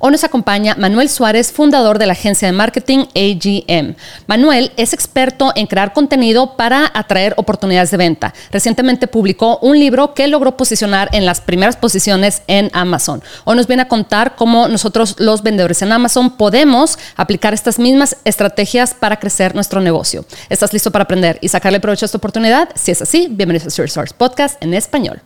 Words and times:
Hoy 0.00 0.12
nos 0.12 0.22
acompaña 0.22 0.76
Manuel 0.78 1.08
Suárez, 1.08 1.50
fundador 1.50 1.98
de 1.98 2.06
la 2.06 2.12
agencia 2.12 2.46
de 2.46 2.52
marketing 2.52 3.06
AGM. 3.16 3.96
Manuel 4.28 4.70
es 4.76 4.92
experto 4.92 5.52
en 5.56 5.66
crear 5.66 5.92
contenido 5.92 6.56
para 6.56 6.90
atraer 6.94 7.34
oportunidades 7.36 7.90
de 7.90 7.96
venta. 7.96 8.32
Recientemente 8.52 9.08
publicó 9.08 9.58
un 9.58 9.78
libro 9.78 10.14
que 10.14 10.28
logró 10.28 10.56
posicionar 10.56 11.08
en 11.12 11.26
las 11.26 11.40
primeras 11.40 11.76
posiciones 11.76 12.42
en 12.46 12.70
Amazon. 12.74 13.22
Hoy 13.44 13.56
nos 13.56 13.66
viene 13.66 13.82
a 13.82 13.88
contar 13.88 14.36
cómo 14.36 14.68
nosotros 14.68 15.16
los 15.18 15.42
vendedores 15.42 15.82
en 15.82 15.90
Amazon 15.90 16.36
podemos 16.36 16.96
aplicar 17.16 17.52
estas 17.52 17.80
mismas 17.80 18.16
estrategias 18.24 18.94
para 18.94 19.18
crecer 19.18 19.56
nuestro 19.56 19.80
negocio. 19.80 20.24
¿Estás 20.48 20.72
listo 20.72 20.92
para 20.92 21.04
aprender 21.04 21.38
y 21.40 21.48
sacarle 21.48 21.80
provecho 21.80 22.04
a 22.04 22.06
esta 22.06 22.18
oportunidad? 22.18 22.68
Si 22.76 22.92
es 22.92 23.02
así, 23.02 23.26
bienvenidos 23.28 23.66
a 23.66 23.70
Source 23.70 24.14
Podcast 24.16 24.62
en 24.62 24.74
español. 24.74 25.20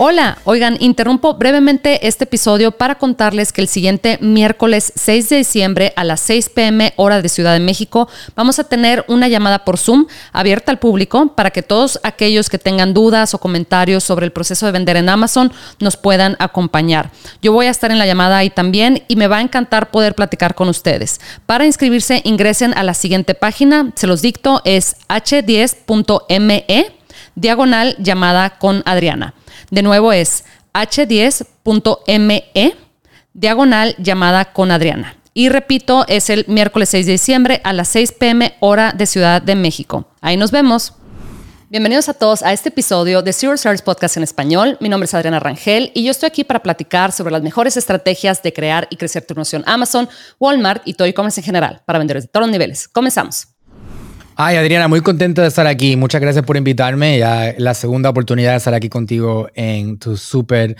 Hola, 0.00 0.38
oigan, 0.44 0.76
interrumpo 0.78 1.34
brevemente 1.34 2.06
este 2.06 2.22
episodio 2.22 2.70
para 2.70 2.98
contarles 2.98 3.52
que 3.52 3.60
el 3.60 3.66
siguiente 3.66 4.16
miércoles 4.20 4.92
6 4.94 5.28
de 5.28 5.36
diciembre 5.38 5.92
a 5.96 6.04
las 6.04 6.20
6 6.20 6.50
pm 6.50 6.92
hora 6.94 7.20
de 7.20 7.28
Ciudad 7.28 7.52
de 7.52 7.58
México 7.58 8.08
vamos 8.36 8.60
a 8.60 8.64
tener 8.68 9.04
una 9.08 9.26
llamada 9.26 9.64
por 9.64 9.76
Zoom 9.76 10.06
abierta 10.32 10.70
al 10.70 10.78
público 10.78 11.34
para 11.34 11.50
que 11.50 11.64
todos 11.64 11.98
aquellos 12.04 12.48
que 12.48 12.60
tengan 12.60 12.94
dudas 12.94 13.34
o 13.34 13.40
comentarios 13.40 14.04
sobre 14.04 14.24
el 14.24 14.30
proceso 14.30 14.66
de 14.66 14.72
vender 14.72 14.96
en 14.96 15.08
Amazon 15.08 15.52
nos 15.80 15.96
puedan 15.96 16.36
acompañar. 16.38 17.10
Yo 17.42 17.52
voy 17.52 17.66
a 17.66 17.70
estar 17.70 17.90
en 17.90 17.98
la 17.98 18.06
llamada 18.06 18.38
ahí 18.38 18.50
también 18.50 19.02
y 19.08 19.16
me 19.16 19.26
va 19.26 19.38
a 19.38 19.42
encantar 19.42 19.90
poder 19.90 20.14
platicar 20.14 20.54
con 20.54 20.68
ustedes. 20.68 21.20
Para 21.44 21.66
inscribirse 21.66 22.22
ingresen 22.22 22.72
a 22.74 22.84
la 22.84 22.94
siguiente 22.94 23.34
página, 23.34 23.90
se 23.96 24.06
los 24.06 24.22
dicto, 24.22 24.62
es 24.64 24.94
h10.me 25.08 26.94
diagonal 27.34 27.96
llamada 27.98 28.58
con 28.60 28.84
Adriana. 28.86 29.34
De 29.70 29.82
nuevo 29.82 30.12
es 30.12 30.44
h10.me 30.72 32.44
diagonal 33.34 33.94
llamada 33.98 34.52
con 34.52 34.70
Adriana. 34.70 35.16
Y 35.34 35.50
repito, 35.50 36.04
es 36.08 36.30
el 36.30 36.44
miércoles 36.48 36.88
6 36.88 37.06
de 37.06 37.12
diciembre 37.12 37.60
a 37.64 37.72
las 37.72 37.88
6 37.88 38.12
pm 38.12 38.54
hora 38.60 38.92
de 38.92 39.06
Ciudad 39.06 39.40
de 39.40 39.54
México. 39.54 40.08
Ahí 40.20 40.36
nos 40.36 40.50
vemos. 40.50 40.94
Bienvenidos 41.70 42.08
a 42.08 42.14
todos 42.14 42.42
a 42.42 42.54
este 42.54 42.70
episodio 42.70 43.20
de 43.20 43.34
Zero 43.34 43.52
Stars 43.52 43.82
Podcast 43.82 44.16
en 44.16 44.22
español. 44.22 44.78
Mi 44.80 44.88
nombre 44.88 45.04
es 45.04 45.12
Adriana 45.12 45.38
Rangel 45.38 45.92
y 45.94 46.02
yo 46.02 46.10
estoy 46.10 46.28
aquí 46.28 46.42
para 46.42 46.62
platicar 46.62 47.12
sobre 47.12 47.30
las 47.30 47.42
mejores 47.42 47.76
estrategias 47.76 48.42
de 48.42 48.54
crear 48.54 48.88
y 48.90 48.96
crecer 48.96 49.26
tu 49.26 49.34
noción 49.34 49.64
Amazon, 49.66 50.08
Walmart 50.40 50.80
y 50.86 50.94
todo 50.94 51.06
e-commerce 51.06 51.40
en 51.40 51.44
general 51.44 51.82
para 51.84 51.98
vendedores 51.98 52.24
de 52.24 52.28
todos 52.28 52.46
los 52.46 52.50
niveles. 52.50 52.88
Comenzamos. 52.88 53.57
Ay, 54.40 54.54
Adriana, 54.54 54.86
muy 54.86 55.00
contento 55.00 55.42
de 55.42 55.48
estar 55.48 55.66
aquí. 55.66 55.96
Muchas 55.96 56.20
gracias 56.20 56.44
por 56.44 56.56
invitarme. 56.56 57.18
Ya 57.18 57.56
la 57.58 57.74
segunda 57.74 58.08
oportunidad 58.08 58.52
de 58.52 58.58
estar 58.58 58.72
aquí 58.72 58.88
contigo 58.88 59.48
en 59.52 59.98
tu 59.98 60.16
súper 60.16 60.76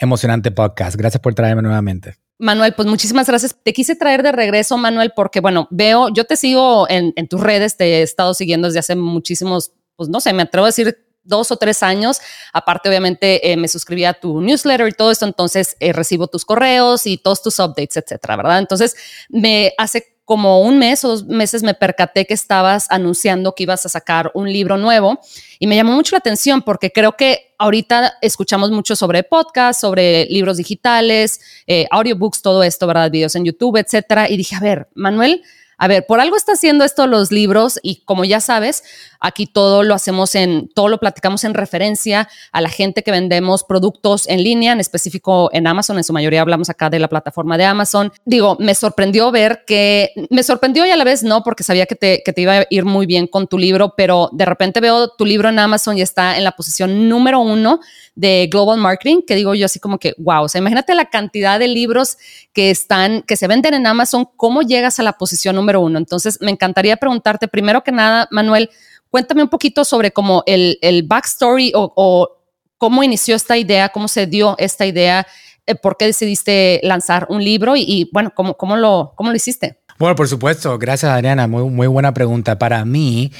emocionante 0.00 0.50
podcast. 0.50 0.96
Gracias 0.96 1.20
por 1.20 1.34
traerme 1.34 1.60
nuevamente. 1.60 2.16
Manuel, 2.38 2.72
pues 2.72 2.88
muchísimas 2.88 3.26
gracias. 3.26 3.54
Te 3.62 3.74
quise 3.74 3.96
traer 3.96 4.22
de 4.22 4.32
regreso, 4.32 4.78
Manuel, 4.78 5.12
porque 5.14 5.40
bueno, 5.40 5.68
veo, 5.70 6.08
yo 6.08 6.24
te 6.24 6.38
sigo 6.38 6.86
en, 6.88 7.12
tus 7.28 7.42
redes, 7.42 7.76
te 7.76 7.84
he 7.84 8.02
estado 8.02 8.32
siguiendo 8.32 8.68
desde 8.68 8.78
hace 8.78 8.96
muchísimos, 8.96 9.72
pues 9.94 10.08
no 10.08 10.18
sé, 10.18 10.32
me 10.32 10.44
atrevo 10.44 10.64
a 10.64 10.68
decir 10.70 10.96
dos 11.22 11.50
o 11.50 11.58
tres 11.58 11.82
años. 11.82 12.18
Aparte, 12.54 12.88
obviamente, 12.88 13.52
eh, 13.52 13.58
me 13.58 13.68
suscribí 13.68 14.06
a 14.06 14.14
tu 14.14 14.40
newsletter 14.40 14.88
y 14.88 14.92
todo 14.92 15.10
esto, 15.10 15.26
entonces 15.26 15.76
eh, 15.80 15.92
recibo 15.92 16.28
tus 16.28 16.46
correos 16.46 17.06
y 17.06 17.18
todos 17.18 17.42
tus 17.42 17.58
updates, 17.58 17.98
etcétera, 17.98 18.36
¿verdad? 18.36 18.58
Entonces, 18.58 18.96
me 19.28 19.74
hace 19.76 20.11
como 20.24 20.62
un 20.62 20.78
mes 20.78 21.04
o 21.04 21.08
dos 21.08 21.26
meses 21.26 21.62
me 21.62 21.74
percaté 21.74 22.26
que 22.26 22.34
estabas 22.34 22.86
anunciando 22.90 23.54
que 23.54 23.64
ibas 23.64 23.84
a 23.86 23.88
sacar 23.88 24.30
un 24.34 24.52
libro 24.52 24.76
nuevo 24.76 25.18
y 25.58 25.66
me 25.66 25.76
llamó 25.76 25.92
mucho 25.92 26.14
la 26.14 26.18
atención 26.18 26.62
porque 26.62 26.92
creo 26.92 27.16
que 27.16 27.54
ahorita 27.58 28.14
escuchamos 28.20 28.70
mucho 28.70 28.96
sobre 28.96 29.24
podcasts, 29.24 29.80
sobre 29.80 30.26
libros 30.26 30.56
digitales, 30.56 31.40
eh, 31.66 31.86
audiobooks, 31.90 32.42
todo 32.42 32.62
esto, 32.62 32.86
¿verdad? 32.86 33.10
Videos 33.10 33.34
en 33.34 33.44
YouTube, 33.44 33.76
etcétera. 33.76 34.28
Y 34.28 34.36
dije, 34.36 34.56
a 34.56 34.60
ver, 34.60 34.88
Manuel, 34.94 35.42
a 35.82 35.88
ver, 35.88 36.06
por 36.06 36.20
algo 36.20 36.36
está 36.36 36.52
haciendo 36.52 36.84
esto 36.84 37.08
los 37.08 37.32
libros 37.32 37.80
y 37.82 38.02
como 38.04 38.24
ya 38.24 38.38
sabes, 38.38 38.84
aquí 39.18 39.48
todo 39.48 39.82
lo 39.82 39.94
hacemos 39.94 40.36
en, 40.36 40.68
todo 40.68 40.86
lo 40.86 40.98
platicamos 40.98 41.42
en 41.42 41.54
referencia 41.54 42.28
a 42.52 42.60
la 42.60 42.68
gente 42.68 43.02
que 43.02 43.10
vendemos 43.10 43.64
productos 43.64 44.28
en 44.28 44.44
línea, 44.44 44.74
en 44.74 44.78
específico 44.78 45.50
en 45.52 45.66
Amazon, 45.66 45.98
en 45.98 46.04
su 46.04 46.12
mayoría 46.12 46.40
hablamos 46.40 46.70
acá 46.70 46.88
de 46.88 47.00
la 47.00 47.08
plataforma 47.08 47.58
de 47.58 47.64
Amazon. 47.64 48.12
Digo, 48.24 48.56
me 48.60 48.76
sorprendió 48.76 49.32
ver 49.32 49.64
que, 49.66 50.12
me 50.30 50.44
sorprendió 50.44 50.86
y 50.86 50.90
a 50.90 50.96
la 50.96 51.02
vez 51.02 51.24
no, 51.24 51.42
porque 51.42 51.64
sabía 51.64 51.86
que 51.86 51.96
te, 51.96 52.22
que 52.24 52.32
te 52.32 52.42
iba 52.42 52.58
a 52.58 52.66
ir 52.70 52.84
muy 52.84 53.04
bien 53.04 53.26
con 53.26 53.48
tu 53.48 53.58
libro, 53.58 53.94
pero 53.96 54.30
de 54.30 54.44
repente 54.44 54.78
veo 54.78 55.08
tu 55.08 55.24
libro 55.24 55.48
en 55.48 55.58
Amazon 55.58 55.98
y 55.98 56.02
está 56.02 56.38
en 56.38 56.44
la 56.44 56.52
posición 56.52 57.08
número 57.08 57.40
uno 57.40 57.80
de 58.14 58.48
Global 58.48 58.78
Marketing, 58.78 59.22
que 59.26 59.34
digo 59.34 59.54
yo 59.54 59.66
así 59.66 59.80
como 59.80 59.98
que, 59.98 60.14
wow, 60.18 60.44
o 60.44 60.48
sea, 60.48 60.60
imagínate 60.60 60.94
la 60.94 61.06
cantidad 61.06 61.58
de 61.58 61.66
libros 61.66 62.18
que 62.52 62.70
están, 62.70 63.22
que 63.22 63.36
se 63.36 63.48
venden 63.48 63.74
en 63.74 63.86
Amazon, 63.86 64.28
¿cómo 64.36 64.62
llegas 64.62 65.00
a 65.00 65.02
la 65.02 65.14
posición 65.14 65.56
número 65.56 65.71
uno? 65.80 65.98
Entonces, 65.98 66.38
me 66.40 66.50
encantaría 66.50 66.96
preguntarte, 66.96 67.48
primero 67.48 67.82
que 67.82 67.92
nada, 67.92 68.28
Manuel, 68.30 68.70
cuéntame 69.10 69.42
un 69.42 69.48
poquito 69.48 69.84
sobre 69.84 70.10
como 70.10 70.42
el, 70.46 70.78
el 70.82 71.02
backstory 71.04 71.72
o, 71.74 72.38
cómo 72.78 73.04
inició 73.04 73.36
esta 73.36 73.56
idea, 73.56 73.90
cómo 73.90 74.08
se 74.08 74.26
dio 74.26 74.56
esta 74.58 74.84
idea, 74.86 75.24
eh, 75.66 75.76
por 75.76 75.96
qué 75.96 76.06
decidiste 76.06 76.80
lanzar 76.82 77.26
un 77.30 77.44
libro 77.44 77.76
y, 77.76 78.10
bueno, 78.12 78.32
¿cómo, 78.34 78.56
cómo, 78.56 78.76
lo, 78.76 79.12
cómo 79.16 79.30
lo 79.30 79.36
hiciste. 79.36 79.78
Bueno, 79.98 80.16
por 80.16 80.26
supuesto. 80.26 80.76
Gracias, 80.78 81.12
Adriana. 81.12 81.46
Muy, 81.46 81.86
buena 81.86 82.12
pregunta. 82.12 82.58
Para 82.58 82.84
mí, 82.84 83.30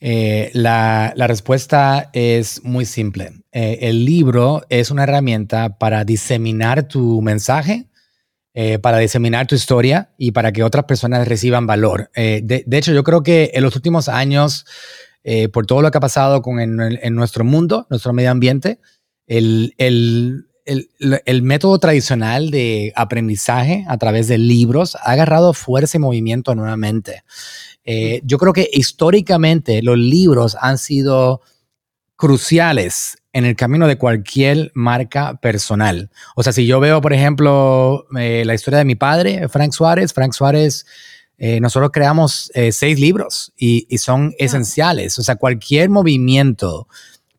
eh, 0.00 0.50
la, 0.52 1.14
la, 1.16 1.26
respuesta 1.26 2.10
es 2.12 2.62
muy 2.64 2.84
simple. 2.84 3.32
Eh, 3.50 3.78
el 3.82 4.04
libro 4.04 4.62
es 4.68 4.90
una 4.90 5.04
herramienta 5.04 5.78
para 5.78 6.04
diseminar 6.04 6.82
tu 6.82 7.22
mensaje, 7.22 7.86
eh, 8.54 8.78
para 8.78 8.98
diseminar 8.98 9.46
tu 9.46 9.54
historia 9.54 10.10
y 10.18 10.32
para 10.32 10.52
que 10.52 10.62
otras 10.62 10.84
personas 10.84 11.26
reciban 11.26 11.66
valor. 11.66 12.10
De, 12.14 12.64
de, 12.66 12.78
hecho, 12.78 12.92
yo 12.92 13.04
creo 13.04 13.22
que 13.22 13.50
en 13.54 13.62
los 13.62 13.76
últimos 13.76 14.08
años, 14.08 14.66
por 15.52 15.66
todo 15.66 15.82
lo 15.82 15.90
que 15.90 15.98
ha 15.98 16.00
pasado 16.00 16.42
con 16.42 16.60
en, 16.60 16.80
en 16.80 17.14
nuestro 17.14 17.44
mundo, 17.44 17.86
nuestro 17.88 18.12
medio 18.12 18.30
ambiente, 18.30 18.80
el, 19.26 19.74
el, 19.78 20.46
el, 20.64 20.90
el, 21.24 21.42
método 21.42 21.78
tradicional 21.78 22.50
de 22.50 22.92
aprendizaje 22.96 23.84
a 23.88 23.96
través 23.98 24.28
de 24.28 24.38
libros 24.38 24.96
ha 24.96 25.12
agarrado 25.12 25.52
fuerza 25.52 25.96
y 25.96 26.00
movimiento 26.00 26.54
nuevamente. 26.54 27.24
Eh, 27.84 28.20
yo 28.24 28.38
creo 28.38 28.52
que 28.52 28.68
históricamente 28.72 29.82
los 29.82 29.98
libros 29.98 30.56
han 30.60 30.78
sido 30.78 31.40
cruciales 32.22 33.16
en 33.32 33.44
el 33.44 33.56
camino 33.56 33.88
de 33.88 33.98
cualquier 33.98 34.70
marca 34.74 35.40
personal. 35.40 36.08
O 36.36 36.44
sea, 36.44 36.52
si 36.52 36.66
yo 36.66 36.78
veo, 36.78 37.00
por 37.00 37.12
ejemplo, 37.12 38.06
eh, 38.16 38.44
la 38.46 38.54
historia 38.54 38.78
de 38.78 38.84
mi 38.84 38.94
padre, 38.94 39.48
Frank 39.48 39.72
Suárez, 39.72 40.12
Frank 40.12 40.32
Suárez, 40.32 40.86
eh, 41.38 41.58
nosotros 41.60 41.90
creamos 41.92 42.52
seis 42.70 43.00
libros 43.00 43.52
y, 43.56 43.88
y 43.90 43.98
son 43.98 44.34
esenciales. 44.38 45.18
O 45.18 45.24
sea, 45.24 45.34
cualquier 45.34 45.90
movimiento 45.90 46.86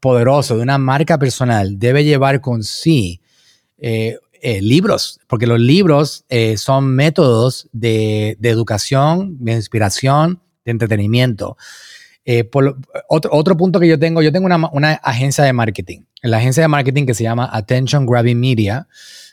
poderoso 0.01 0.57
de 0.57 0.63
una 0.63 0.77
marca 0.77 1.17
personal 1.17 1.79
debe 1.79 2.03
llevar 2.03 2.41
con 2.41 2.63
sí 2.63 3.21
eh, 4.45 4.61
libros, 4.61 5.21
porque 5.27 5.47
los 5.47 5.57
libros 5.57 6.25
eh, 6.27 6.57
son 6.57 6.93
métodos 6.93 7.69
de, 7.71 8.37
educación, 8.41 9.37
de 9.39 9.53
inspiración, 9.53 10.41
de 10.65 10.71
entretenimiento. 10.71 11.55
Eh, 12.25 12.49
otro, 13.09 13.29
otro, 13.31 13.57
punto 13.57 13.79
que 13.79 13.87
yo 13.87 13.99
tengo, 13.99 14.21
yo 14.21 14.31
tengo 14.31 14.45
una, 14.45 14.93
agencia 15.03 15.43
de 15.43 15.53
marketing. 15.53 16.01
La 16.21 16.37
agencia 16.37 16.63
de 16.63 16.67
marketing 16.67 17.05
que 17.05 17.13
se 17.13 17.23
llama 17.23 17.49
Attention 17.51 18.05
Grabbing 18.05 18.39
Media 18.39 18.87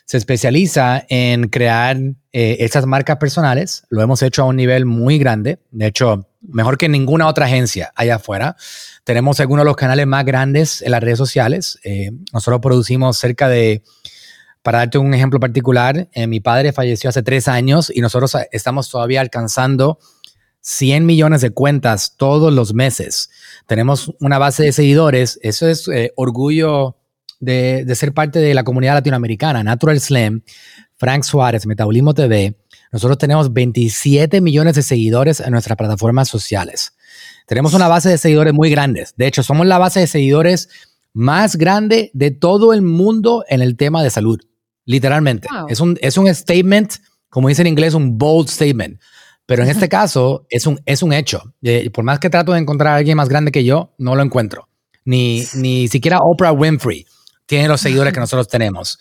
se 0.05 0.17
especializa 0.17 1.05
en 1.07 1.47
crear 1.47 1.97
estas 2.33 2.85
marcas 2.85 3.15
personales. 3.15 3.83
Lo 3.89 4.01
hemos 4.01 4.21
hecho 4.21 4.41
a 4.41 4.45
un 4.45 4.57
nivel 4.57 4.85
muy 4.85 5.17
grande. 5.17 5.59
De 5.71 5.87
hecho, 5.87 6.27
mejor 6.41 6.77
que 6.77 6.89
ninguna 6.89 7.27
otra 7.27 7.45
agencia 7.45 7.93
allá 7.95 8.15
afuera. 8.15 8.57
Tenemos 9.05 9.39
algunos 9.39 9.63
de 9.63 9.69
los 9.69 9.77
canales 9.77 10.07
más 10.07 10.25
grandes 10.25 10.81
en 10.81 10.91
las 10.91 11.01
redes 11.01 11.17
sociales. 11.17 11.79
nosotros 12.33 12.59
producimos 12.59 13.17
cerca 13.17 13.47
de 13.47 13.83
para 14.61 14.79
darte 14.79 14.97
un 14.97 15.13
ejemplo 15.13 15.39
particular, 15.39 16.07
eh, 16.13 16.27
mi 16.27 16.39
padre 16.39 16.71
falleció 16.71 17.09
hace 17.09 17.23
tres 17.23 17.47
años 17.47 17.91
y 17.93 18.01
nosotros 18.01 18.35
estamos 18.51 18.89
todavía 18.89 19.21
alcanzando 19.21 19.99
100 20.61 21.05
millones 21.05 21.41
de 21.41 21.51
cuentas 21.51 22.15
todos 22.17 22.53
los 22.53 22.73
meses. 22.73 23.29
Tenemos 23.67 24.13
una 24.19 24.37
base 24.37 24.63
de 24.63 24.71
seguidores. 24.71 25.39
Eso 25.41 25.67
es 25.67 25.87
eh, 25.87 26.13
orgullo 26.15 26.97
de, 27.39 27.85
ser 27.95 28.13
parte 28.13 28.39
de 28.39 28.53
la 28.53 28.63
comunidad 28.63 28.93
latinoamericana. 28.93 29.63
Natural 29.63 29.99
Slim, 29.99 30.41
Frank 30.95 31.23
Suárez, 31.23 31.65
Metabolismo 31.65 32.13
TV. 32.13 32.55
Nosotros 32.91 33.17
tenemos 33.17 33.51
27 33.51 34.41
millones 34.41 34.75
de 34.75 34.83
seguidores 34.83 35.39
en 35.39 35.51
nuestras 35.51 35.77
plataformas 35.77 36.29
sociales. 36.29 36.93
Tenemos 37.47 37.73
una 37.73 37.87
base 37.87 38.09
de 38.09 38.17
seguidores 38.17 38.53
muy 38.53 38.69
grandes. 38.69 39.13
De 39.17 39.27
hecho, 39.27 39.43
somos 39.43 39.65
la 39.65 39.77
base 39.77 39.99
de 39.99 40.07
seguidores 40.07 40.69
más 41.13 41.55
grande 41.55 42.11
de 42.13 42.31
todo 42.31 42.73
el 42.73 42.81
mundo 42.81 43.43
en 43.49 43.61
el 43.61 43.75
tema 43.75 44.03
de 44.03 44.09
salud. 44.09 44.39
Literalmente. 44.85 45.47
Es, 45.67 45.79
un, 45.79 45.97
es 46.01 46.17
un 46.17 46.33
statement, 46.33 46.93
como 47.29 47.47
dice 47.47 47.61
en 47.61 47.67
inglés, 47.67 47.93
un 47.93 48.17
bold 48.17 48.47
statement. 48.47 48.99
Pero 49.51 49.63
en 49.63 49.69
este 49.69 49.89
caso 49.89 50.45
es 50.49 50.65
un, 50.65 50.79
es 50.85 51.03
un 51.03 51.11
hecho. 51.11 51.53
Eh, 51.61 51.89
por 51.89 52.05
más 52.05 52.19
que 52.19 52.29
trato 52.29 52.53
de 52.53 52.59
encontrar 52.59 52.93
a 52.93 52.95
alguien 52.95 53.17
más 53.17 53.27
grande 53.27 53.51
que 53.51 53.65
yo, 53.65 53.93
no 53.97 54.15
lo 54.15 54.23
encuentro. 54.23 54.69
Ni, 55.03 55.43
ni 55.55 55.89
siquiera 55.89 56.19
Oprah 56.19 56.53
Winfrey 56.53 57.05
tiene 57.47 57.67
los 57.67 57.81
seguidores 57.81 58.13
que 58.13 58.21
nosotros 58.21 58.47
tenemos. 58.47 58.97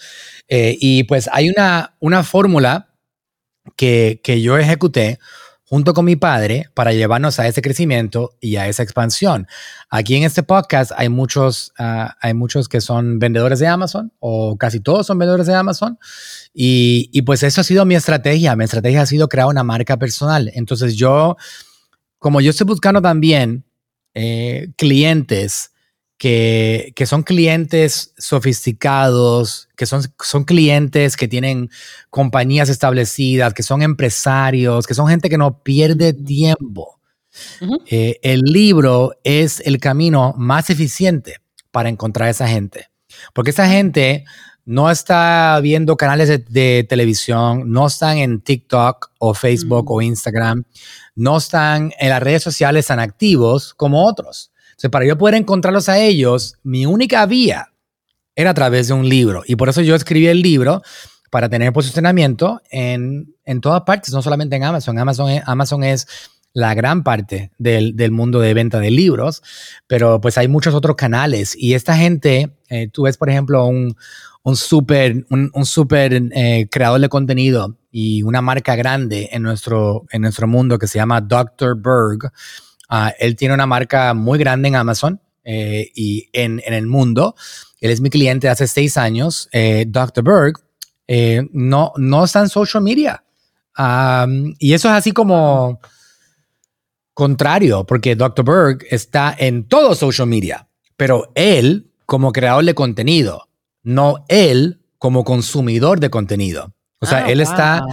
Eh, 0.49 0.76
y 0.81 1.05
pues 1.05 1.31
hay 1.32 1.50
una, 1.50 1.94
una 2.00 2.25
fórmula 2.25 2.93
que, 3.76 4.20
que 4.25 4.43
yo 4.43 4.58
ejecuté 4.58 5.20
junto 5.70 5.94
con 5.94 6.05
mi 6.05 6.17
padre 6.17 6.69
para 6.75 6.93
llevarnos 6.93 7.38
a 7.38 7.46
ese 7.46 7.62
crecimiento 7.62 8.37
y 8.40 8.56
a 8.56 8.67
esa 8.67 8.82
expansión. 8.82 9.46
Aquí 9.88 10.17
en 10.17 10.25
este 10.25 10.43
podcast 10.43 10.90
hay 10.96 11.08
muchos, 11.08 11.72
ah, 11.78 12.17
hay 12.20 12.34
muchos 12.34 12.69
que 12.69 12.81
son 12.81 13.20
vendedores 13.20 13.61
de 13.61 13.69
Amazon 13.69 14.12
o 14.19 14.56
casi 14.56 14.81
todos 14.81 15.06
son 15.06 15.19
vendedores 15.19 15.46
de 15.46 15.55
Amazon 15.55 15.96
y, 16.52 17.08
y, 17.12 17.22
pues 17.22 17.44
eso 17.44 17.61
ha 17.61 17.64
sido 17.64 17.84
mi 17.84 17.94
estrategia. 17.94 18.56
Mi 18.56 18.64
estrategia 18.64 19.02
ha 19.02 19.06
sido 19.06 19.28
crear 19.28 19.46
una 19.46 19.62
marca 19.62 19.96
personal. 19.96 20.50
Entonces 20.55 20.96
yo, 20.96 21.37
como 22.19 22.40
yo 22.40 22.50
estoy 22.50 22.66
buscando 22.66 23.00
también 23.00 23.64
eh, 24.14 24.73
clientes 24.76 25.70
que, 26.20 26.93
que, 26.94 27.06
son 27.06 27.22
clientes 27.22 28.12
sofisticados, 28.19 29.70
que 29.75 29.87
son, 29.87 30.02
son 30.22 30.44
clientes 30.44 31.17
que 31.17 31.28
tienen 31.28 31.70
compañías 32.11 32.69
establecidas, 32.69 33.55
que 33.55 33.62
son 33.62 33.81
empresarios, 33.81 34.87
que 34.87 34.93
son 34.93 35.08
gente 35.08 35.31
que 35.31 35.38
no 35.38 35.62
pierde 35.62 36.12
tiempo. 36.12 37.00
eh, 37.87 38.19
el 38.20 38.40
libro 38.43 39.12
es 39.25 39.61
el 39.61 39.81
camino 39.81 40.34
más 40.37 40.69
eficiente 40.69 41.37
para 41.70 41.88
encontrar 41.88 42.28
a 42.28 42.32
esa 42.32 42.46
gente. 42.46 42.90
Porque 43.32 43.52
esa 43.52 43.66
gente 43.66 44.25
no 44.66 44.90
está 44.90 45.58
viendo 45.62 45.96
canales 45.96 46.28
de, 46.28 46.37
de 46.37 46.84
televisión, 46.87 47.70
no 47.73 47.87
están 47.87 48.19
en 48.19 48.43
TikTok 48.43 49.11
o 49.20 49.32
Facebook 49.32 49.90
o 49.90 50.02
Instagram, 50.02 50.64
no 51.14 51.38
están 51.38 51.94
en 51.99 52.11
las 52.11 52.23
redes 52.23 52.43
sociales 52.43 52.88
tan 52.88 53.00
activos 53.00 53.73
como 53.73 54.06
otros 54.06 54.50
para 54.88 55.04
yo 55.04 55.18
poder 55.18 55.34
encontrarlos 55.34 55.88
a 55.88 55.98
ellos, 55.98 56.56
mi 56.62 56.86
única 56.86 57.26
vía 57.26 57.72
era 58.34 58.50
a 58.50 58.54
través 58.54 58.88
de 58.88 58.94
un 58.94 59.08
libro. 59.08 59.42
Y 59.46 59.56
por 59.56 59.68
eso 59.68 59.82
yo 59.82 59.94
escribí 59.94 60.26
el 60.28 60.40
libro 60.40 60.82
para 61.30 61.48
tener 61.48 61.72
posicionamiento 61.72 62.62
en, 62.70 63.34
en 63.44 63.60
todas 63.60 63.82
partes, 63.82 64.12
no 64.14 64.22
solamente 64.22 64.56
en 64.56 64.64
Amazon. 64.64 64.98
Amazon, 64.98 65.40
Amazon 65.44 65.84
es 65.84 66.06
la 66.52 66.74
gran 66.74 67.04
parte 67.04 67.52
del, 67.58 67.94
del, 67.94 68.10
mundo 68.10 68.40
de 68.40 68.54
venta 68.54 68.80
de 68.80 68.90
libros, 68.90 69.42
pero 69.86 70.20
pues 70.20 70.38
hay 70.38 70.48
muchos 70.48 70.74
otros 70.74 70.96
canales. 70.96 71.54
Y 71.56 71.74
esta 71.74 71.96
gente, 71.96 72.56
eh, 72.68 72.88
tú 72.88 73.02
ves, 73.02 73.16
por 73.16 73.30
ejemplo, 73.30 73.66
un, 73.66 73.96
un 74.42 74.56
súper 74.56 75.26
un 75.28 75.64
super, 75.64 76.12
eh, 76.32 76.66
creador 76.70 77.00
de 77.00 77.08
contenido 77.08 77.76
y 77.92 78.22
una 78.22 78.40
marca 78.40 78.74
grande 78.74 79.28
en 79.32 79.42
nuestro, 79.42 80.06
en 80.10 80.22
nuestro 80.22 80.48
mundo 80.48 80.78
que 80.78 80.86
se 80.86 80.98
llama 80.98 81.20
Dr. 81.20 81.76
Berg 81.76 82.32
Uh, 82.90 83.10
él 83.19 83.37
tiene 83.37 83.54
una 83.54 83.66
marca 83.66 84.14
muy 84.14 84.38
grande 84.38 84.69
en 84.69 84.76
Amazon 84.76 85.20
eh, 85.44 85.90
y 85.94 86.28
en, 86.32 86.60
en, 86.64 86.75
el 86.75 86.87
mundo. 86.87 87.34
Él 87.81 87.90
es 87.90 88.00
mi 88.00 88.10
cliente 88.10 88.48
hace 88.48 88.66
seis 88.66 88.96
años. 88.96 89.48
Eh, 89.52 89.84
Dr. 89.88 90.22
Berg 90.22 90.54
eh, 91.08 91.48
no, 91.52 91.92
no 91.96 92.25
está 92.25 92.40
en 92.40 92.48
social 92.48 92.82
media. 92.82 93.25
Um, 93.78 94.54
y 94.58 94.75
eso 94.75 94.88
es 94.88 94.94
así 94.94 95.12
como 95.12 95.81
contrario, 97.14 97.84
porque 97.84 98.16
Dr. 98.16 98.44
Berg 98.44 98.87
está 98.90 99.34
en 99.38 99.66
todo 99.66 99.94
social 99.94 100.28
media, 100.28 100.69
pero 100.96 101.32
él 101.34 101.90
como 102.06 102.32
creador 102.32 102.64
de 102.64 102.75
contenido, 102.75 103.48
no 103.82 104.25
él 104.28 104.81
como 104.98 105.25
consumidor 105.25 106.00
de 106.00 106.10
contenido. 106.10 106.75
O 107.00 107.06
sea, 107.06 107.25
ah, 107.25 107.31
él 107.31 107.40
está 107.40 107.84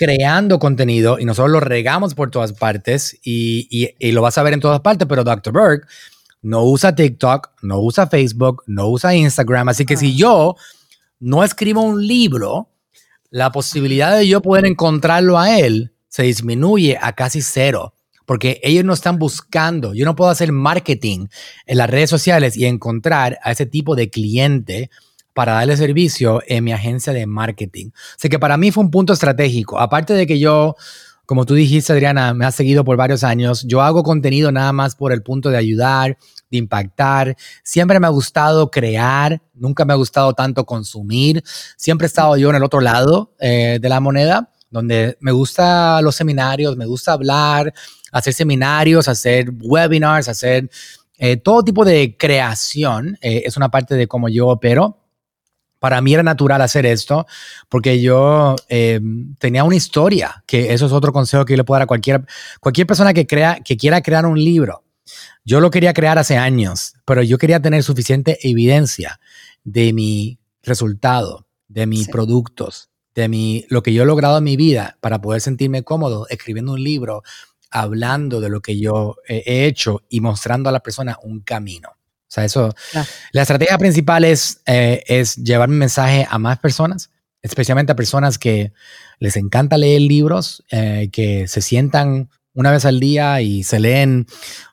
creando 0.00 0.58
contenido 0.58 1.18
y 1.18 1.26
nosotros 1.26 1.52
lo 1.52 1.60
regamos 1.60 2.14
por 2.14 2.30
todas 2.30 2.54
partes 2.54 3.18
y, 3.22 3.68
y, 3.98 4.12
lo 4.12 4.22
vas 4.22 4.38
a 4.38 4.42
ver 4.42 4.54
en 4.54 4.60
todas 4.60 4.80
partes, 4.80 5.06
pero 5.06 5.24
Dr. 5.24 5.52
Berg 5.52 5.86
no 6.40 6.64
usa 6.64 6.94
TikTok, 6.94 7.50
no 7.60 7.80
usa 7.80 8.06
Facebook, 8.06 8.62
no 8.66 8.88
usa 8.88 9.14
Instagram, 9.14 9.68
así 9.68 9.84
que 9.84 9.98
si 9.98 10.16
yo 10.16 10.56
no 11.18 11.44
escribo 11.44 11.82
un 11.82 12.06
libro, 12.06 12.70
la 13.28 13.52
posibilidad 13.52 14.16
de 14.16 14.26
yo 14.26 14.40
poder 14.40 14.64
encontrarlo 14.64 15.38
a 15.38 15.58
él 15.58 15.92
se 16.08 16.22
disminuye 16.22 16.96
a 16.98 17.12
casi 17.12 17.42
cero, 17.42 17.92
porque 18.24 18.58
ellos 18.62 18.86
no 18.86 18.94
están 18.94 19.18
buscando, 19.18 19.92
yo 19.92 20.06
no 20.06 20.16
puedo 20.16 20.30
hacer 20.30 20.50
marketing 20.50 21.26
en 21.66 21.76
las 21.76 21.90
redes 21.90 22.08
sociales 22.08 22.56
y 22.56 22.64
encontrar 22.64 23.38
a 23.42 23.52
ese 23.52 23.66
tipo 23.66 23.94
de 23.94 24.08
cliente 24.08 24.88
para 25.34 25.52
darle 25.52 25.76
servicio 25.76 26.42
en 26.46 26.64
mi 26.64 26.72
agencia 26.72 27.12
de 27.12 27.26
marketing. 27.26 27.90
Así 28.16 28.28
que 28.28 28.38
para 28.38 28.56
mí 28.56 28.70
fue 28.70 28.84
un 28.84 28.90
punto 28.90 29.12
estratégico. 29.12 29.78
Aparte 29.78 30.14
de 30.14 30.26
que 30.26 30.38
yo, 30.38 30.74
como 31.26 31.46
tú 31.46 31.54
dijiste, 31.54 31.92
Adriana, 31.92 32.34
me 32.34 32.46
has 32.46 32.54
seguido 32.54 32.84
por 32.84 32.96
varios 32.96 33.24
años, 33.24 33.64
yo 33.66 33.82
hago 33.82 34.02
contenido 34.02 34.52
nada 34.52 34.72
más 34.72 34.96
por 34.96 35.12
el 35.12 35.22
punto 35.22 35.50
de 35.50 35.58
ayudar, 35.58 36.18
de 36.50 36.58
impactar. 36.58 37.36
Siempre 37.62 38.00
me 38.00 38.06
ha 38.06 38.10
gustado 38.10 38.70
crear, 38.70 39.40
nunca 39.54 39.84
me 39.84 39.92
ha 39.92 39.96
gustado 39.96 40.34
tanto 40.34 40.64
consumir. 40.66 41.42
Siempre 41.76 42.06
he 42.06 42.08
estado 42.08 42.36
yo 42.36 42.50
en 42.50 42.56
el 42.56 42.64
otro 42.64 42.80
lado 42.80 43.34
eh, 43.38 43.78
de 43.80 43.88
la 43.88 44.00
moneda, 44.00 44.50
donde 44.70 45.16
me 45.20 45.32
gusta 45.32 46.00
los 46.02 46.16
seminarios, 46.16 46.76
me 46.76 46.86
gusta 46.86 47.12
hablar, 47.12 47.72
hacer 48.12 48.34
seminarios, 48.34 49.08
hacer 49.08 49.52
webinars, 49.60 50.28
hacer 50.28 50.68
eh, 51.18 51.36
todo 51.36 51.62
tipo 51.62 51.84
de 51.84 52.16
creación. 52.16 53.18
Eh, 53.20 53.42
es 53.44 53.56
una 53.56 53.70
parte 53.70 53.94
de 53.94 54.06
cómo 54.06 54.28
yo 54.28 54.48
opero 54.48 54.99
para 55.80 56.00
mí 56.00 56.14
era 56.14 56.22
natural 56.22 56.62
hacer 56.62 56.86
esto 56.86 57.26
porque 57.68 58.00
yo 58.00 58.54
eh, 58.68 59.00
tenía 59.38 59.64
una 59.64 59.74
historia, 59.74 60.44
que 60.46 60.72
eso 60.72 60.86
es 60.86 60.92
otro 60.92 61.12
consejo 61.12 61.44
que 61.44 61.54
yo 61.54 61.56
le 61.56 61.64
puedo 61.64 61.76
dar 61.76 61.84
a 61.84 61.86
cualquier, 61.86 62.24
cualquier 62.60 62.86
persona 62.86 63.12
que, 63.12 63.26
crea, 63.26 63.58
que 63.64 63.76
quiera 63.76 64.02
crear 64.02 64.26
un 64.26 64.38
libro. 64.38 64.84
Yo 65.44 65.58
lo 65.58 65.70
quería 65.70 65.94
crear 65.94 66.18
hace 66.18 66.36
años, 66.36 66.94
pero 67.04 67.22
yo 67.22 67.38
quería 67.38 67.60
tener 67.60 67.82
suficiente 67.82 68.38
evidencia 68.48 69.18
de 69.64 69.92
mi 69.92 70.38
resultado, 70.62 71.46
de 71.66 71.86
mis 71.86 72.04
sí. 72.04 72.12
productos, 72.12 72.90
de 73.14 73.28
mi, 73.28 73.64
lo 73.70 73.82
que 73.82 73.92
yo 73.92 74.02
he 74.02 74.06
logrado 74.06 74.38
en 74.38 74.44
mi 74.44 74.56
vida 74.56 74.98
para 75.00 75.20
poder 75.20 75.40
sentirme 75.40 75.82
cómodo 75.82 76.26
escribiendo 76.28 76.72
un 76.72 76.84
libro, 76.84 77.22
hablando 77.70 78.40
de 78.40 78.50
lo 78.50 78.60
que 78.60 78.78
yo 78.78 79.16
he 79.26 79.64
hecho 79.66 80.02
y 80.10 80.20
mostrando 80.20 80.68
a 80.68 80.72
la 80.72 80.80
persona 80.80 81.18
un 81.22 81.40
camino. 81.40 81.99
O 82.30 82.32
sea, 82.32 82.44
eso, 82.44 82.72
claro. 82.92 83.08
la 83.32 83.42
estrategia 83.42 83.76
principal 83.76 84.24
es, 84.24 84.60
eh, 84.66 85.02
es 85.08 85.34
llevar 85.34 85.68
mi 85.68 85.74
mensaje 85.74 86.28
a 86.30 86.38
más 86.38 86.60
personas, 86.60 87.10
especialmente 87.42 87.90
a 87.90 87.96
personas 87.96 88.38
que 88.38 88.72
les 89.18 89.36
encanta 89.36 89.76
leer 89.76 90.02
libros, 90.02 90.64
eh, 90.70 91.08
que 91.10 91.48
se 91.48 91.60
sientan 91.60 92.30
una 92.54 92.70
vez 92.70 92.84
al 92.84 93.00
día 93.00 93.40
y 93.42 93.64
se 93.64 93.80
leen 93.80 94.26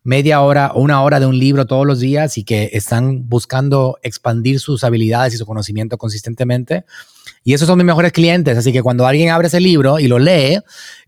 media 0.03 0.41
hora 0.41 0.71
o 0.75 0.81
una 0.81 1.01
hora 1.01 1.19
de 1.19 1.25
un 1.25 1.39
libro 1.39 1.65
todos 1.65 1.87
los 1.87 1.99
días 1.99 2.37
y 2.37 2.43
que 2.43 2.69
están 2.73 3.27
buscando 3.27 3.97
expandir 4.03 4.59
sus 4.59 4.83
habilidades 4.83 5.33
y 5.33 5.37
su 5.37 5.45
conocimiento 5.47 5.97
consistentemente. 5.97 6.85
Y 7.43 7.53
esos 7.53 7.67
son 7.67 7.77
mis 7.77 7.87
mejores 7.87 8.11
clientes. 8.11 8.55
Así 8.55 8.71
que 8.71 8.83
cuando 8.83 9.07
alguien 9.07 9.31
abre 9.31 9.47
ese 9.47 9.59
libro 9.59 9.97
y 9.97 10.07
lo 10.07 10.19
lee, 10.19 10.59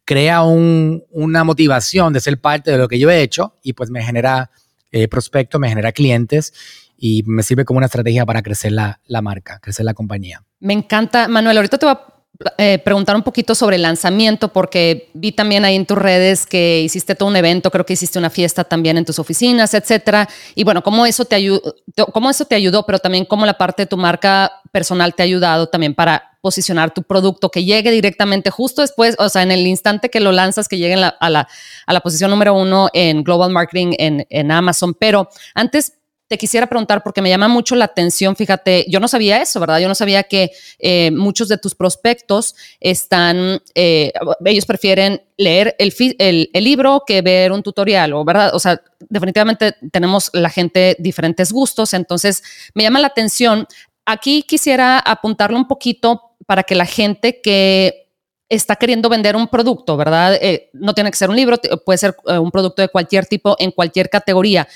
crea 0.03 0.41
un, 0.41 1.03
una 1.11 1.43
motivación 1.43 2.11
de 2.11 2.21
ser 2.21 2.41
parte 2.41 2.71
de 2.71 2.79
lo 2.79 2.87
que 2.87 2.97
yo 2.97 3.11
he 3.11 3.21
hecho 3.21 3.55
y 3.61 3.73
pues 3.73 3.91
me 3.91 4.03
genera 4.03 4.49
eh, 4.91 5.07
prospecto, 5.07 5.59
me 5.59 5.69
genera 5.69 5.91
clientes 5.91 6.53
y 6.97 7.23
me 7.25 7.43
sirve 7.43 7.65
como 7.65 7.77
una 7.77 7.85
estrategia 7.85 8.25
para 8.25 8.41
crecer 8.41 8.71
la, 8.71 9.01
la 9.05 9.21
marca, 9.21 9.59
crecer 9.59 9.85
la 9.85 9.93
compañía. 9.93 10.43
Me 10.59 10.73
encanta, 10.73 11.27
Manuel. 11.27 11.57
Ahorita 11.57 11.77
te 11.77 11.85
voy 11.85 11.95
a 11.95 12.18
eh, 12.57 12.79
preguntar 12.79 13.17
un 13.17 13.23
poquito 13.23 13.53
sobre 13.53 13.75
el 13.75 13.81
lanzamiento, 13.81 14.53
porque 14.53 15.09
vi 15.13 15.33
también 15.33 15.65
ahí 15.65 15.75
en 15.75 15.85
tus 15.85 15.97
redes 15.97 16.45
que 16.45 16.81
hiciste 16.81 17.13
todo 17.13 17.27
un 17.27 17.35
evento, 17.35 17.69
creo 17.69 17.85
que 17.85 17.93
hiciste 17.93 18.17
una 18.17 18.29
fiesta 18.29 18.63
también 18.63 18.97
en 18.97 19.03
tus 19.03 19.19
oficinas, 19.19 19.73
etcétera. 19.73 20.29
Y 20.55 20.63
bueno, 20.63 20.81
cómo 20.81 21.05
eso 21.05 21.25
te 21.25 21.35
ayudó, 21.35 21.75
cómo 22.13 22.29
eso 22.29 22.45
te 22.45 22.55
ayudó, 22.55 22.85
pero 22.85 22.99
también 22.99 23.25
cómo 23.25 23.45
la 23.45 23.57
parte 23.57 23.81
de 23.81 23.87
tu 23.87 23.97
marca 23.97 24.53
personal 24.71 25.15
te 25.15 25.23
ha 25.23 25.25
ayudado 25.25 25.67
también 25.67 25.93
para 25.93 26.37
posicionar 26.39 26.93
tu 26.93 27.03
producto, 27.03 27.49
que 27.49 27.65
llegue 27.65 27.91
directamente 27.91 28.49
justo 28.49 28.81
después, 28.81 29.17
o 29.19 29.27
sea, 29.27 29.43
en 29.43 29.51
el 29.51 29.67
instante 29.67 30.09
que 30.09 30.21
lo 30.21 30.31
lanzas, 30.31 30.69
que 30.69 30.77
llegue 30.77 30.95
la, 30.95 31.09
a, 31.09 31.29
la, 31.29 31.49
a, 31.85 31.93
la, 31.93 31.99
posición 31.99 32.31
número 32.31 32.53
uno 32.53 32.87
en 32.93 33.25
Global 33.25 33.51
Marketing 33.51 33.93
en, 33.97 34.25
en 34.29 34.51
Amazon. 34.51 34.93
Pero 34.93 35.27
antes 35.53 35.98
te 36.29 36.37
quisiera 36.37 36.67
preguntar 36.67 37.01
porque 37.01 37.23
me 37.23 37.29
llama 37.29 37.47
mucho 37.47 37.75
la 37.75 37.85
atención, 37.85 38.35
fíjate, 38.35 38.85
yo 38.87 38.99
no 38.99 39.07
sabía 39.07 39.41
eso, 39.41 39.59
¿verdad? 39.59 39.79
Yo 39.79 39.87
no 39.87 39.95
sabía 39.95 40.23
que 40.23 40.51
eh, 40.77 41.09
muchos 41.09 41.47
de 41.49 41.57
tus 41.57 41.73
prospectos 41.73 42.55
están, 42.79 43.59
eh, 43.73 44.13
ellos 44.45 44.67
prefieren 44.67 45.23
leer 45.37 45.75
el, 45.79 46.49
libro 46.53 47.01
que 47.07 47.23
ver 47.23 47.51
un 47.51 47.63
tutorial, 47.63 48.13
¿verdad? 48.23 48.51
O 48.53 48.59
sea, 48.59 48.79
definitivamente 49.09 49.75
tenemos 49.91 50.29
la 50.33 50.51
gente 50.51 50.95
diferentes 50.99 51.51
gustos, 51.51 51.95
entonces 51.95 52.43
me 52.75 52.83
llama 52.83 52.99
la 52.99 53.07
atención. 53.07 53.67
Aquí 54.05 54.43
quisiera 54.43 54.99
apuntarlo 54.99 55.57
un 55.57 55.67
poquito 55.67 56.35
para 56.45 56.61
que 56.61 56.75
la 56.75 56.85
gente 56.85 57.41
que 57.41 58.07
está 58.49 58.75
queriendo 58.75 59.09
vender 59.09 59.35
un 59.35 59.47
producto, 59.47 59.97
¿verdad? 59.97 60.35
Eh, 60.35 60.69
no 60.73 60.93
tiene 60.93 61.09
que 61.09 61.17
ser 61.17 61.31
un 61.31 61.35
libro, 61.35 61.57
puede 61.83 61.97
ser 61.97 62.15
un 62.27 62.51
producto 62.51 62.83
de 62.83 62.89
cualquier 62.89 63.25
tipo, 63.25 63.55
en 63.57 63.71
cualquier 63.71 64.11
categoría 64.11 64.67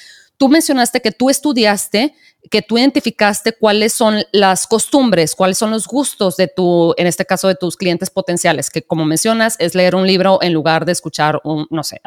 tú 0.43 0.49
mencionaste 0.49 0.99
que 0.99 1.13
tú 1.13 1.29
estudiaste, 1.29 2.15
que 2.51 2.61
tú 2.61 2.77
identificaste 2.77 3.53
cuáles 3.53 3.93
son 3.93 4.23
las 4.33 4.67
costumbres, 4.67 5.35
cuáles 5.35 5.57
son 5.57 5.71
los 5.71 5.87
gustos 5.87 6.35
de 6.35 6.49
tu, 6.49 6.93
en 6.97 7.07
este 7.07 7.25
caso 7.25 7.47
de 7.47 7.55
tus 7.55 7.77
clientes 7.77 8.09
potenciales, 8.09 8.69
que 8.69 8.81
como 8.81 9.05
mencionas 9.05 9.55
es 9.59 9.73
leer 9.73 9.95
un 9.95 10.05
libro 10.05 10.39
en 10.41 10.51
lugar 10.51 10.83
de 10.83 10.91
escuchar 10.91 11.39
un, 11.45 11.65
no 11.69 11.81
sé, 11.81 12.01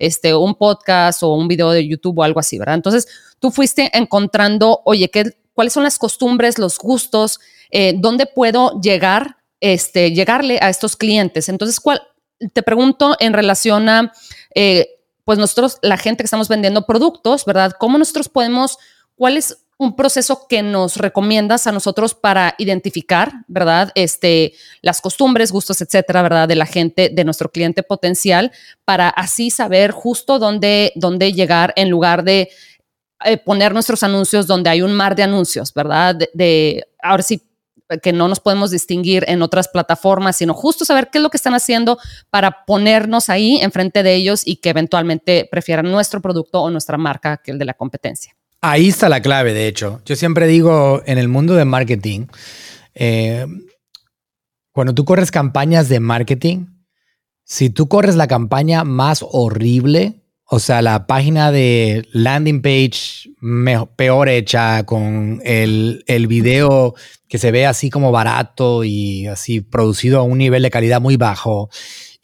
este, 0.00 0.34
un 0.34 0.56
podcast 0.56 1.22
o 1.22 1.32
un 1.34 1.46
video 1.46 1.70
de 1.70 1.86
YouTube 1.86 2.18
o 2.18 2.24
algo 2.24 2.40
así, 2.40 2.58
¿verdad? 2.58 2.74
Entonces 2.74 3.06
tú 3.38 3.52
fuiste 3.52 3.96
encontrando, 3.96 4.82
oye, 4.84 5.08
¿qué, 5.08 5.36
¿cuáles 5.54 5.72
son 5.72 5.84
las 5.84 6.00
costumbres, 6.00 6.58
los 6.58 6.78
gustos, 6.78 7.38
eh, 7.70 7.94
dónde 7.96 8.26
puedo 8.26 8.80
llegar, 8.80 9.36
este, 9.60 10.10
llegarle 10.10 10.58
a 10.60 10.70
estos 10.70 10.96
clientes? 10.96 11.48
Entonces, 11.48 11.78
¿cuál, 11.78 12.02
te 12.52 12.64
pregunto 12.64 13.14
en 13.20 13.32
relación 13.32 13.88
a... 13.88 14.12
Eh, 14.56 14.88
pues 15.26 15.40
nosotros, 15.40 15.78
la 15.82 15.96
gente 15.96 16.22
que 16.22 16.26
estamos 16.26 16.48
vendiendo 16.48 16.86
productos, 16.86 17.44
¿verdad? 17.44 17.72
¿Cómo 17.80 17.98
nosotros 17.98 18.28
podemos, 18.28 18.78
cuál 19.16 19.36
es 19.36 19.58
un 19.76 19.96
proceso 19.96 20.46
que 20.48 20.62
nos 20.62 20.98
recomiendas 20.98 21.66
a 21.66 21.72
nosotros 21.72 22.14
para 22.14 22.54
identificar, 22.58 23.32
¿verdad? 23.48 23.90
Este, 23.96 24.54
las 24.82 25.00
costumbres, 25.00 25.50
gustos, 25.50 25.80
etcétera, 25.80 26.22
¿verdad? 26.22 26.46
De 26.46 26.54
la 26.54 26.64
gente, 26.64 27.10
de 27.12 27.24
nuestro 27.24 27.50
cliente 27.50 27.82
potencial, 27.82 28.52
para 28.84 29.08
así 29.08 29.50
saber 29.50 29.90
justo 29.90 30.38
dónde, 30.38 30.92
dónde 30.94 31.32
llegar 31.32 31.72
en 31.74 31.90
lugar 31.90 32.22
de 32.22 32.48
eh, 33.24 33.36
poner 33.36 33.74
nuestros 33.74 34.04
anuncios 34.04 34.46
donde 34.46 34.70
hay 34.70 34.80
un 34.80 34.92
mar 34.92 35.16
de 35.16 35.24
anuncios, 35.24 35.74
¿verdad? 35.74 36.14
De, 36.14 36.30
de 36.34 36.86
ahora 37.02 37.24
sí 37.24 37.42
que 38.02 38.12
no 38.12 38.28
nos 38.28 38.40
podemos 38.40 38.70
distinguir 38.70 39.24
en 39.28 39.42
otras 39.42 39.68
plataformas, 39.68 40.36
sino 40.36 40.54
justo 40.54 40.84
saber 40.84 41.08
qué 41.10 41.18
es 41.18 41.22
lo 41.22 41.30
que 41.30 41.36
están 41.36 41.54
haciendo 41.54 41.98
para 42.30 42.64
ponernos 42.66 43.28
ahí 43.30 43.58
enfrente 43.60 44.02
de 44.02 44.14
ellos 44.14 44.42
y 44.44 44.56
que 44.56 44.70
eventualmente 44.70 45.48
prefieran 45.50 45.90
nuestro 45.90 46.20
producto 46.20 46.62
o 46.62 46.70
nuestra 46.70 46.98
marca 46.98 47.36
que 47.38 47.52
el 47.52 47.58
de 47.58 47.64
la 47.64 47.74
competencia. 47.74 48.36
Ahí 48.60 48.88
está 48.88 49.08
la 49.08 49.20
clave, 49.20 49.54
de 49.54 49.68
hecho. 49.68 50.00
Yo 50.04 50.16
siempre 50.16 50.46
digo, 50.46 51.02
en 51.06 51.18
el 51.18 51.28
mundo 51.28 51.54
de 51.54 51.64
marketing, 51.64 52.26
eh, 52.94 53.46
cuando 54.72 54.94
tú 54.94 55.04
corres 55.04 55.30
campañas 55.30 55.88
de 55.88 56.00
marketing, 56.00 56.66
si 57.44 57.70
tú 57.70 57.86
corres 57.88 58.16
la 58.16 58.26
campaña 58.26 58.82
más 58.82 59.24
horrible, 59.26 60.25
o 60.48 60.60
sea, 60.60 60.80
la 60.80 61.06
página 61.06 61.50
de 61.50 62.08
landing 62.12 62.62
page 62.62 63.30
peor 63.96 64.28
hecha, 64.28 64.84
con 64.84 65.40
el, 65.44 66.04
el, 66.06 66.26
video 66.28 66.94
que 67.28 67.38
se 67.38 67.50
ve 67.50 67.66
así 67.66 67.90
como 67.90 68.12
barato 68.12 68.84
y 68.84 69.26
así 69.26 69.60
producido 69.60 70.20
a 70.20 70.22
un 70.22 70.38
nivel 70.38 70.62
de 70.62 70.70
calidad 70.70 71.00
muy 71.00 71.16
bajo, 71.16 71.68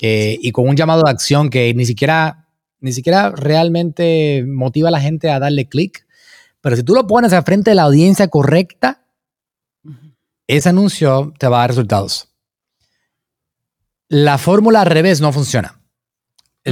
eh, 0.01 0.39
y 0.41 0.53
con 0.53 0.69
un 0.69 0.77
llamado 0.77 1.03
de 1.05 1.11
acción 1.11 1.51
que 1.51 1.75
ni 1.75 1.85
siquiera, 1.85 2.49
ni 2.81 2.93
siquiera 2.93 3.31
realmente 3.31 4.45
motiva 4.47 4.89
a 4.89 4.93
la 4.93 5.01
gente 5.01 5.31
a 5.31 5.41
darle 5.41 5.69
clic. 5.69 6.07
Pero 6.61 6.77
si 6.77 6.85
tú 6.85 6.95
lo 6.95 7.09
pones 7.09 7.33
al 7.33 7.43
frente 7.43 7.71
de 7.71 7.75
la 7.75 7.85
audiencia 7.85 8.29
correcta, 8.29 9.05
ese 10.47 10.69
anuncio 10.69 11.33
te 11.39 11.49
va 11.49 11.59
a 11.59 11.61
dar 11.61 11.71
resultados. 11.71 12.29
La 14.09 14.39
fórmula 14.39 14.83
al 14.83 14.87
revés 14.87 15.21
no 15.21 15.33
funciona. 15.33 15.81
Mm. 16.65 16.71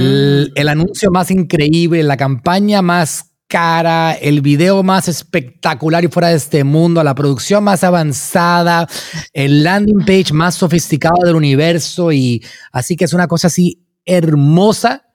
El, 0.55 0.69
anuncio 0.69 1.11
más 1.11 1.31
increíble, 1.31 2.03
la 2.03 2.17
campaña 2.17 2.81
más 2.81 3.31
cara, 3.47 4.13
el 4.13 4.41
video 4.41 4.81
más 4.81 5.07
espectacular 5.07 6.03
y 6.03 6.07
fuera 6.07 6.29
de 6.29 6.35
este 6.35 6.63
mundo, 6.63 7.03
la 7.03 7.15
producción 7.15 7.63
más 7.63 7.83
avanzada, 7.83 8.87
el 9.33 9.63
landing 9.63 10.05
page 10.05 10.33
más 10.33 10.55
sofisticado 10.55 11.25
del 11.25 11.35
universo 11.35 12.11
y 12.11 12.43
así 12.71 12.95
que 12.95 13.05
es 13.05 13.13
una 13.13 13.27
cosa 13.27 13.47
así 13.47 13.85
hermosa, 14.05 15.05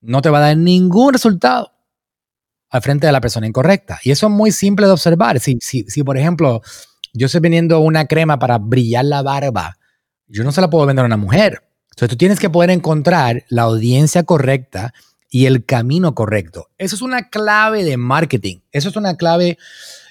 no 0.00 0.22
te 0.22 0.30
va 0.30 0.38
a 0.38 0.48
dar 0.48 0.56
ningún 0.56 1.12
resultado 1.12 1.72
al 2.70 2.82
frente 2.82 3.06
de 3.06 3.12
la 3.12 3.20
persona 3.20 3.46
incorrecta. 3.46 4.00
Y 4.02 4.10
eso 4.10 4.26
es 4.26 4.32
muy 4.32 4.50
simple 4.50 4.86
de 4.86 4.92
observar. 4.92 5.40
Si, 5.40 5.58
si, 5.60 5.84
si 5.84 6.02
por 6.02 6.18
ejemplo, 6.18 6.60
yo 7.12 7.26
estoy 7.26 7.40
vendiendo 7.40 7.80
una 7.80 8.06
crema 8.06 8.38
para 8.38 8.58
brillar 8.58 9.04
la 9.04 9.22
barba, 9.22 9.76
yo 10.26 10.44
no 10.44 10.52
se 10.52 10.60
la 10.60 10.68
puedo 10.68 10.84
vender 10.84 11.04
a 11.04 11.06
una 11.06 11.16
mujer 11.16 11.67
entonces 11.98 12.10
tú 12.10 12.16
tienes 12.16 12.38
que 12.38 12.48
poder 12.48 12.70
encontrar 12.70 13.44
la 13.48 13.62
audiencia 13.62 14.22
correcta 14.22 14.94
y 15.28 15.46
el 15.46 15.64
camino 15.64 16.14
correcto. 16.14 16.68
Eso 16.78 16.94
es 16.94 17.02
una 17.02 17.28
clave 17.28 17.82
de 17.82 17.96
marketing. 17.96 18.58
Eso 18.70 18.90
es 18.90 18.94
una 18.94 19.16
clave. 19.16 19.58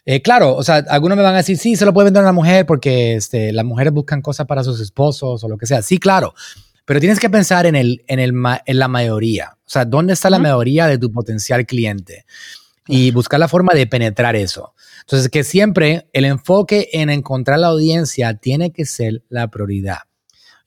Eh, 0.05 0.21
claro, 0.21 0.53
o 0.57 0.63
sea, 0.63 0.83
algunos 0.89 1.15
me 1.15 1.23
van 1.23 1.35
a 1.35 1.37
decir, 1.37 1.57
sí, 1.57 1.77
se 1.77 1.85
lo 1.85 1.93
puede 1.93 2.07
vender 2.07 2.23
a 2.23 2.25
una 2.25 2.33
mujer 2.33 2.65
porque 2.65 3.15
este, 3.15 3.53
las 3.53 3.63
mujeres 3.63 3.93
buscan 3.93 4.21
cosas 4.21 4.45
para 4.47 4.65
sus 4.65 4.81
esposos 4.81 5.41
o 5.41 5.47
lo 5.47 5.57
que 5.57 5.65
sea. 5.65 5.81
Sí, 5.81 5.97
claro. 5.97 6.33
Pero 6.83 6.99
tienes 6.99 7.21
que 7.21 7.29
pensar 7.29 7.65
en, 7.65 7.77
el, 7.77 8.03
en, 8.07 8.19
el, 8.19 8.33
en 8.65 8.79
la 8.79 8.89
mayoría. 8.89 9.55
O 9.55 9.69
sea, 9.69 9.85
¿dónde 9.85 10.11
está 10.11 10.29
la 10.29 10.39
mayoría 10.39 10.87
de 10.87 10.97
tu 10.97 11.09
potencial 11.09 11.65
cliente? 11.65 12.25
Y 12.85 13.11
buscar 13.11 13.39
la 13.39 13.47
forma 13.47 13.73
de 13.73 13.87
penetrar 13.87 14.35
eso. 14.35 14.73
Entonces, 15.01 15.29
que 15.29 15.45
siempre 15.45 16.09
el 16.11 16.25
enfoque 16.25 16.89
en 16.91 17.09
encontrar 17.09 17.59
la 17.59 17.67
audiencia 17.67 18.33
tiene 18.33 18.73
que 18.73 18.85
ser 18.85 19.23
la 19.29 19.47
prioridad. 19.47 19.99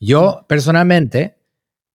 Yo 0.00 0.46
personalmente, 0.48 1.36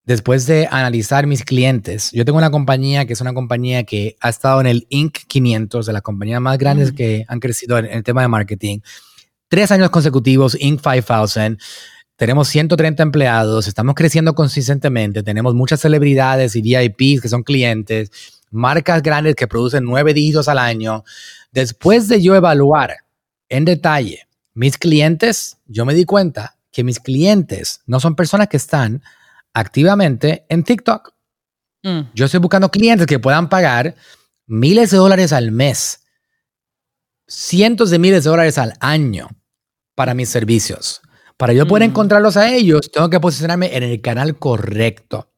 después 0.04 0.46
de 0.46 0.68
analizar 0.70 1.26
mis 1.26 1.44
clientes, 1.44 2.12
yo 2.12 2.24
tengo 2.24 2.38
una 2.38 2.52
compañía 2.52 3.06
que 3.06 3.14
es 3.14 3.22
una 3.22 3.34
compañía 3.34 3.84
que 3.84 4.16
ha 4.22 4.30
estado 4.30 4.62
en 4.62 4.68
el 4.68 4.86
Inc. 4.90 5.18
500, 5.28 5.88
de 5.88 5.94
las 5.94 6.04
compañías 6.04 6.40
más 6.40 6.60
grandes 6.60 6.92
que 6.92 7.26
han 7.28 7.40
crecido 7.40 7.80
en, 7.80 7.86
el 7.86 8.04
tema 8.04 8.22
de 8.22 8.28
marketing. 8.28 8.80
Tres 9.48 9.72
años 9.72 9.90
consecutivos, 9.90 10.56
Inc. 10.60 10.80
5000. 10.82 11.58
Tenemos 12.16 12.48
130 12.48 13.02
empleados, 13.02 13.68
estamos 13.68 13.96
creciendo 13.96 14.36
consistentemente, 14.36 15.24
tenemos 15.24 15.56
muchas 15.56 15.82
celebridades 15.82 16.56
y 16.56 16.62
VIPs 16.62 17.22
que 17.22 17.28
son 17.28 17.44
clientes, 17.44 18.10
marcas 18.52 19.02
grandes 19.02 19.36
que 19.36 19.48
producen 19.48 19.84
nueve 19.84 20.14
dígitos 20.14 20.48
al 20.48 20.60
año. 20.60 21.04
Después 21.52 22.08
de 22.08 22.22
yo 22.22 22.36
evaluar 22.36 22.98
en 23.50 23.66
detalle 23.66 24.28
mis 24.54 24.78
clientes, 24.78 25.58
yo 25.66 25.86
me 25.86 25.94
di 25.94 26.06
cuenta 26.06 26.55
que 26.75 26.84
mis 26.84 27.00
clientes 27.00 27.79
no 27.86 28.01
son 28.01 28.17
personas 28.17 28.50
que 28.50 28.58
están 28.58 29.01
activamente 29.53 30.46
en 30.50 30.65
TikTok. 30.65 31.13
Mm. 31.84 32.01
Yo 32.13 32.25
estoy 32.25 32.41
buscando 32.41 32.70
clientes 32.70 33.08
que 33.08 33.17
puedan 33.17 33.48
pagar 33.48 33.96
miles 34.46 34.91
de 34.91 34.98
dólares 34.98 35.32
al 35.32 35.53
mes, 35.53 36.01
cientos 37.27 37.91
de 37.91 38.00
miles 38.00 38.25
de 38.25 38.29
dólares 38.29 38.58
al 38.58 38.74
año 38.82 39.29
para 39.96 40.13
mis 40.13 40.27
servicios. 40.27 41.01
Para 41.38 41.53
yo 41.53 41.65
poder 41.65 41.88
mm. 41.88 41.91
encontrarlos 41.91 42.36
a 42.36 42.53
ellos, 42.53 42.91
tengo 42.91 43.10
que 43.10 43.22
posicionarme 43.22 43.74
en 43.77 43.84
el 43.84 44.01
canal 44.01 44.38
correcto. 44.38 45.32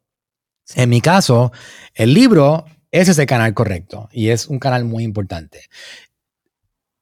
En 0.74 0.89
mi 0.89 1.01
caso, 1.01 1.51
el 1.94 2.15
libro 2.15 2.65
es 2.89 3.10
ese 3.10 3.27
canal 3.27 3.53
correcto 3.53 4.10
y 4.12 4.29
es 4.29 4.48
un 4.48 4.58
canal 4.58 4.86
muy 4.86 5.03
importante. 5.03 5.70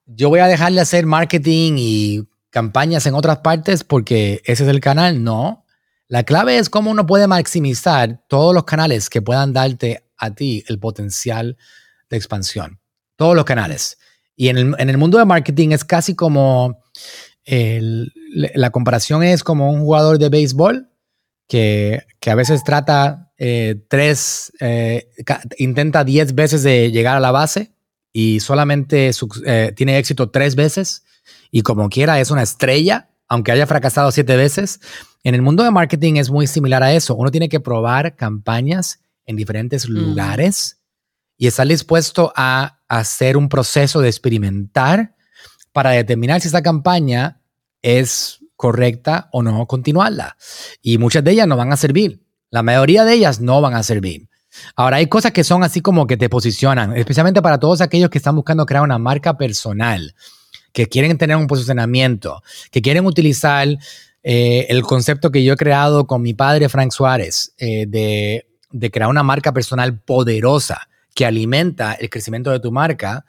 Yo 0.05 0.27
voy 0.27 0.41
a 0.41 0.47
dejarle 0.47 0.81
hacer 0.81 1.05
marketing 1.05 1.75
y 1.77 2.27
campañas 2.55 3.05
en 3.05 3.15
otras 3.15 3.39
partes 3.39 3.83
porque 3.83 4.41
ese 4.45 4.63
es 4.63 4.69
el 4.69 4.79
canal. 4.79 5.21
No. 5.21 5.65
La 6.07 6.23
clave 6.23 6.57
es 6.57 6.69
cómo 6.69 6.89
uno 6.89 7.05
puede 7.05 7.27
maximizar 7.27 8.23
todos 8.29 8.55
los 8.55 8.63
canales 8.63 9.09
que 9.09 9.21
puedan 9.21 9.51
darte 9.51 10.05
a 10.17 10.33
ti 10.33 10.63
el 10.69 10.79
potencial 10.79 11.57
de 12.09 12.15
expansión. 12.15 12.79
Todos 13.17 13.35
los 13.35 13.43
canales. 13.43 13.97
Y 14.37 14.47
en 14.47 14.57
el, 14.77 14.97
mundo 14.97 15.17
de 15.17 15.25
marketing 15.25 15.71
es 15.71 15.83
casi 15.83 16.15
como 16.15 16.81
la 17.45 18.69
comparación 18.69 19.21
es 19.21 19.43
como 19.43 19.69
un 19.69 19.81
jugador 19.81 20.17
de 20.17 20.29
béisbol 20.29 20.89
que, 21.49 22.05
a 22.25 22.35
veces 22.35 22.63
trata 22.63 23.33
eh, 23.37 23.83
tres, 23.89 24.53
eh, 24.61 25.09
intenta 25.57 26.05
diez 26.05 26.33
veces 26.33 26.63
de 26.63 26.89
llegar 26.89 27.17
a 27.17 27.19
la 27.19 27.31
base 27.31 27.74
y 28.17 28.39
solamente 28.39 29.11
eh, 29.45 29.73
tiene 29.75 29.97
éxito 29.97 30.29
tres 30.29 30.55
veces 30.55 31.03
y 31.51 31.63
como 31.63 31.89
quiera 31.89 32.21
es 32.21 32.31
una 32.31 32.43
estrella, 32.43 33.09
aunque 33.27 33.51
haya 33.51 33.67
fracasado 33.67 34.09
siete 34.09 34.37
veces. 34.37 34.79
En 35.25 35.35
el 35.35 35.41
mundo 35.41 35.65
de 35.65 35.71
marketing 35.71 36.13
es 36.15 36.29
muy 36.29 36.47
similar 36.47 36.81
a 36.81 36.93
eso. 36.93 37.13
Uno 37.15 37.29
tiene 37.29 37.49
que 37.49 37.59
probar 37.59 38.15
campañas 38.15 39.01
en 39.25 39.35
diferentes 39.35 39.89
mm. 39.89 39.91
lugares 39.91 40.79
y 41.37 41.47
estar 41.47 41.67
dispuesto 41.67 42.31
a 42.37 42.79
hacer 42.87 43.35
un 43.35 43.49
proceso 43.49 43.99
de 43.99 44.07
experimentar 44.07 45.13
para 45.73 45.89
determinar 45.89 46.39
si 46.39 46.47
esta 46.47 46.63
campaña 46.63 47.41
es 47.81 48.39
correcta 48.55 49.27
o 49.33 49.43
no 49.43 49.65
continuarla. 49.65 50.37
Y 50.81 50.99
muchas 50.99 51.21
de 51.25 51.31
ellas 51.31 51.47
no 51.49 51.57
van 51.57 51.73
a 51.73 51.77
servir. 51.77 52.23
La 52.49 52.63
mayoría 52.63 53.03
de 53.03 53.11
ellas 53.11 53.41
no 53.41 53.59
van 53.59 53.73
a 53.73 53.83
servir. 53.83 54.29
Ahora, 54.75 54.97
hay 54.97 55.07
cosas 55.07 55.31
que 55.31 55.43
son 55.43 55.63
así 55.63 55.81
como 55.81 56.07
que 56.07 56.17
te 56.17 56.29
posicionan, 56.29 56.95
especialmente 56.95 57.41
para 57.41 57.59
todos 57.59 57.81
aquellos 57.81 58.09
que 58.09 58.17
están 58.17 58.35
buscando 58.35 58.65
crear 58.65 58.83
una 58.83 58.97
marca 58.97 59.37
personal 59.37 60.15
que 60.73 60.87
quieren 60.87 61.17
tener 61.17 61.37
un 61.37 61.47
posicionamiento, 61.47 62.43
que 62.69 62.81
quieren 62.81 63.05
utilizar 63.05 63.67
eh, 64.23 64.65
el 64.69 64.81
concepto 64.83 65.31
que 65.31 65.43
yo 65.43 65.53
he 65.53 65.57
creado 65.57 66.05
con 66.05 66.21
mi 66.21 66.33
padre 66.33 66.67
Frank 66.67 66.91
Suárez 66.91 67.53
eh, 67.57 67.85
de, 67.87 68.45
de 68.71 68.91
crear 68.91 69.09
una 69.09 69.23
marca 69.23 69.53
personal 69.53 69.99
poderosa 69.99 70.89
que 71.13 71.25
alimenta 71.25 71.93
el 71.93 72.09
crecimiento 72.09 72.51
de 72.51 72.59
tu 72.59 72.71
marca, 72.73 73.23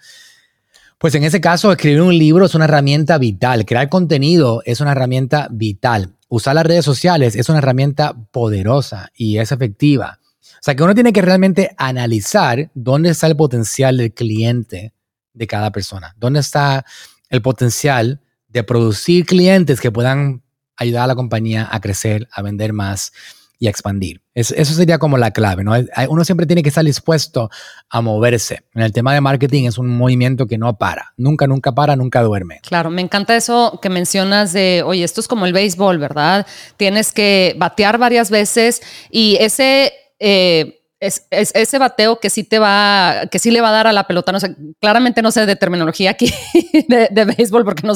pues 0.99 1.15
en 1.15 1.25
ese 1.25 1.41
caso, 1.41 1.71
escribir 1.71 2.01
un 2.01 2.17
libro 2.17 2.47
es 2.47 2.55
una 2.55 2.65
herramienta 2.65 3.19
vital. 3.19 3.67
Crear 3.67 3.89
contenido 3.89 4.63
es 4.65 4.81
una 4.81 4.93
herramienta 4.93 5.47
vital. 5.51 6.15
Usar 6.29 6.55
las 6.55 6.67
redes 6.67 6.85
sociales 6.85 7.37
es 7.37 7.49
una 7.49 7.59
herramienta 7.59 8.17
poderosa 8.33 9.11
y 9.15 9.39
es 9.39 9.53
efectiva. 9.53 10.19
O 10.55 10.63
sea 10.63 10.75
que 10.75 10.83
uno 10.83 10.95
tiene 10.95 11.13
que 11.13 11.23
realmente 11.23 11.75
analizar 11.77 12.71
dónde 12.75 13.11
está 13.11 13.27
el 13.27 13.37
potencial 13.37 13.97
del 13.97 14.13
cliente 14.13 14.93
de 15.33 15.47
cada 15.47 15.71
persona, 15.71 16.15
dónde 16.19 16.41
está 16.41 16.85
el 17.29 17.43
potencial 17.43 18.21
de 18.49 18.65
producir 18.65 19.27
clientes 19.27 19.81
que 19.81 19.93
puedan 19.93 20.43
ayudar 20.77 21.05
a 21.05 21.09
la 21.09 21.15
compañía 21.15 21.69
a 21.71 21.81
crecer, 21.81 22.29
a 22.33 22.43
vender 22.43 22.73
más 22.73 23.13
y 23.59 23.67
a 23.67 23.71
expandir. 23.71 24.21
eso 24.35 24.75
sería 24.75 24.99
como 24.99 25.17
la 25.17 25.31
clave, 25.31 25.65
¿no? 25.65 25.73
Uno 26.09 26.25
siempre 26.25 26.47
tiene 26.47 26.63
que 26.63 26.69
estar 26.69 26.85
dispuesto 26.85 27.49
a 27.89 28.03
moverse. 28.03 28.65
En 28.75 28.83
el 28.83 28.93
tema 28.93 29.15
de 29.15 29.23
marketing 29.23 29.65
es 29.65 29.79
un 29.79 29.89
movimiento 29.89 30.47
que 30.47 30.59
no 30.59 30.77
para, 30.77 31.15
nunca, 31.17 31.47
nunca 31.47 31.73
para, 31.73 31.97
nunca 31.97 32.23
duerme. 32.23 32.61
Claro, 32.63 32.91
me 32.91 33.01
encanta 33.01 33.35
eso 33.35 33.79
que 33.81 33.89
mencionas 33.89 34.53
de, 34.53 34.83
oye, 34.85 35.05
esto 35.05 35.23
es 35.23 35.29
como 35.29 35.47
el 35.47 35.55
béisbol, 35.55 35.99
¿verdad? 35.99 36.47
Tienes 36.77 37.13
que 37.13 37.55
batear 37.59 37.99
varias 37.99 38.31
veces 38.31 38.83
y 39.11 39.37
ese... 39.41 39.93
Eh, 40.21 40.76
es, 40.99 41.27
ese 41.31 41.79
bateo 41.79 42.21
que 42.21 42.31
sí 42.31 42.43
te 42.43 42.59
va, 42.59 43.25
que 43.31 43.39
sí 43.39 43.51
le 43.51 43.61
va 43.61 43.69
a 43.69 43.73
dar 43.73 43.87
a 43.87 43.93
la 43.93 44.07
pelota. 44.07 44.33
No 44.33 44.41
sé, 44.41 44.57
claramente 44.81 45.21
no 45.21 45.31
sé 45.31 45.45
de 45.45 45.55
terminología 45.57 46.11
aquí 46.11 46.33
de, 46.89 47.25
béisbol 47.25 47.65
porque 47.65 47.87
no, 47.87 47.95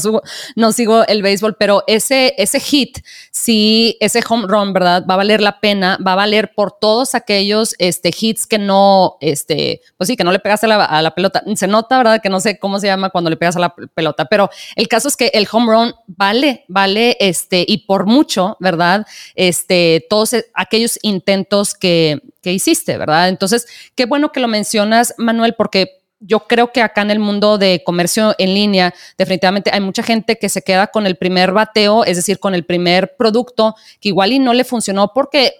no 0.56 0.72
sigo 0.72 1.06
el 1.06 1.22
béisbol, 1.22 1.56
pero 1.56 1.82
ese, 1.86 2.34
ese 2.36 2.60
hit, 2.60 2.98
sí, 3.30 3.96
ese 4.00 4.20
home 4.28 4.46
run, 4.46 4.74
¿verdad? 4.74 5.04
Va 5.08 5.14
a 5.14 5.16
valer 5.16 5.40
la 5.40 5.60
pena, 5.60 5.98
va 6.06 6.12
a 6.12 6.16
valer 6.16 6.52
por 6.54 6.72
todos 6.72 7.14
aquellos 7.14 7.74
este, 7.78 8.12
hits 8.18 8.46
que 8.46 8.58
no, 8.58 9.16
este, 9.20 9.80
pues 9.96 10.08
sí, 10.08 10.16
que 10.16 10.24
no 10.24 10.32
le 10.32 10.38
pegaste 10.38 10.66
a 10.66 11.02
la, 11.02 11.14
pelota. 11.14 11.42
Se 11.56 11.66
nota, 11.66 11.96
¿verdad? 11.96 12.20
Que 12.22 12.28
no 12.28 12.40
sé 12.40 12.58
cómo 12.58 12.78
se 12.80 12.86
llama 12.86 13.10
cuando 13.10 13.30
le 13.30 13.36
pegas 13.36 13.56
a 13.56 13.60
la 13.60 13.74
pelota, 13.74 14.26
pero 14.26 14.50
el 14.76 14.88
caso 14.88 15.08
es 15.08 15.16
que 15.16 15.30
el 15.32 15.48
home 15.50 15.72
run 15.72 15.94
vale, 16.06 16.64
vale, 16.68 17.16
este, 17.18 17.64
y 17.66 17.78
por 17.86 18.04
mucho, 18.04 18.58
¿verdad? 18.60 19.06
Este, 19.34 20.06
todos 20.10 20.36
aquellos 20.54 20.98
intentos 21.02 21.74
que, 21.74 22.20
que 22.40 22.52
hiciste, 22.52 22.96
¿verdad? 22.96 23.28
Entonces, 23.28 23.66
qué 23.94 24.06
bueno 24.06 24.32
que 24.32 24.40
lo 24.40 24.48
mencionas, 24.48 25.14
Manuel, 25.18 25.54
porque 25.56 26.00
yo 26.20 26.40
creo 26.40 26.70
que 26.70 26.82
acá 26.82 27.02
en 27.02 27.10
el 27.10 27.18
mundo 27.18 27.56
de 27.58 27.82
comercio 27.84 28.34
en 28.38 28.54
línea, 28.54 28.94
definitivamente 29.16 29.70
hay 29.72 29.80
mucha 29.80 30.02
gente 30.02 30.38
que 30.38 30.50
se 30.50 30.62
queda 30.62 30.88
con 30.88 31.06
el 31.06 31.16
primer 31.16 31.52
bateo, 31.52 32.04
es 32.04 32.16
decir, 32.16 32.38
con 32.38 32.54
el 32.54 32.64
primer 32.64 33.16
producto 33.16 33.74
que 34.00 34.10
igual 34.10 34.32
y 34.32 34.38
no 34.38 34.52
le 34.52 34.64
funcionó 34.64 35.12
porque 35.14 35.54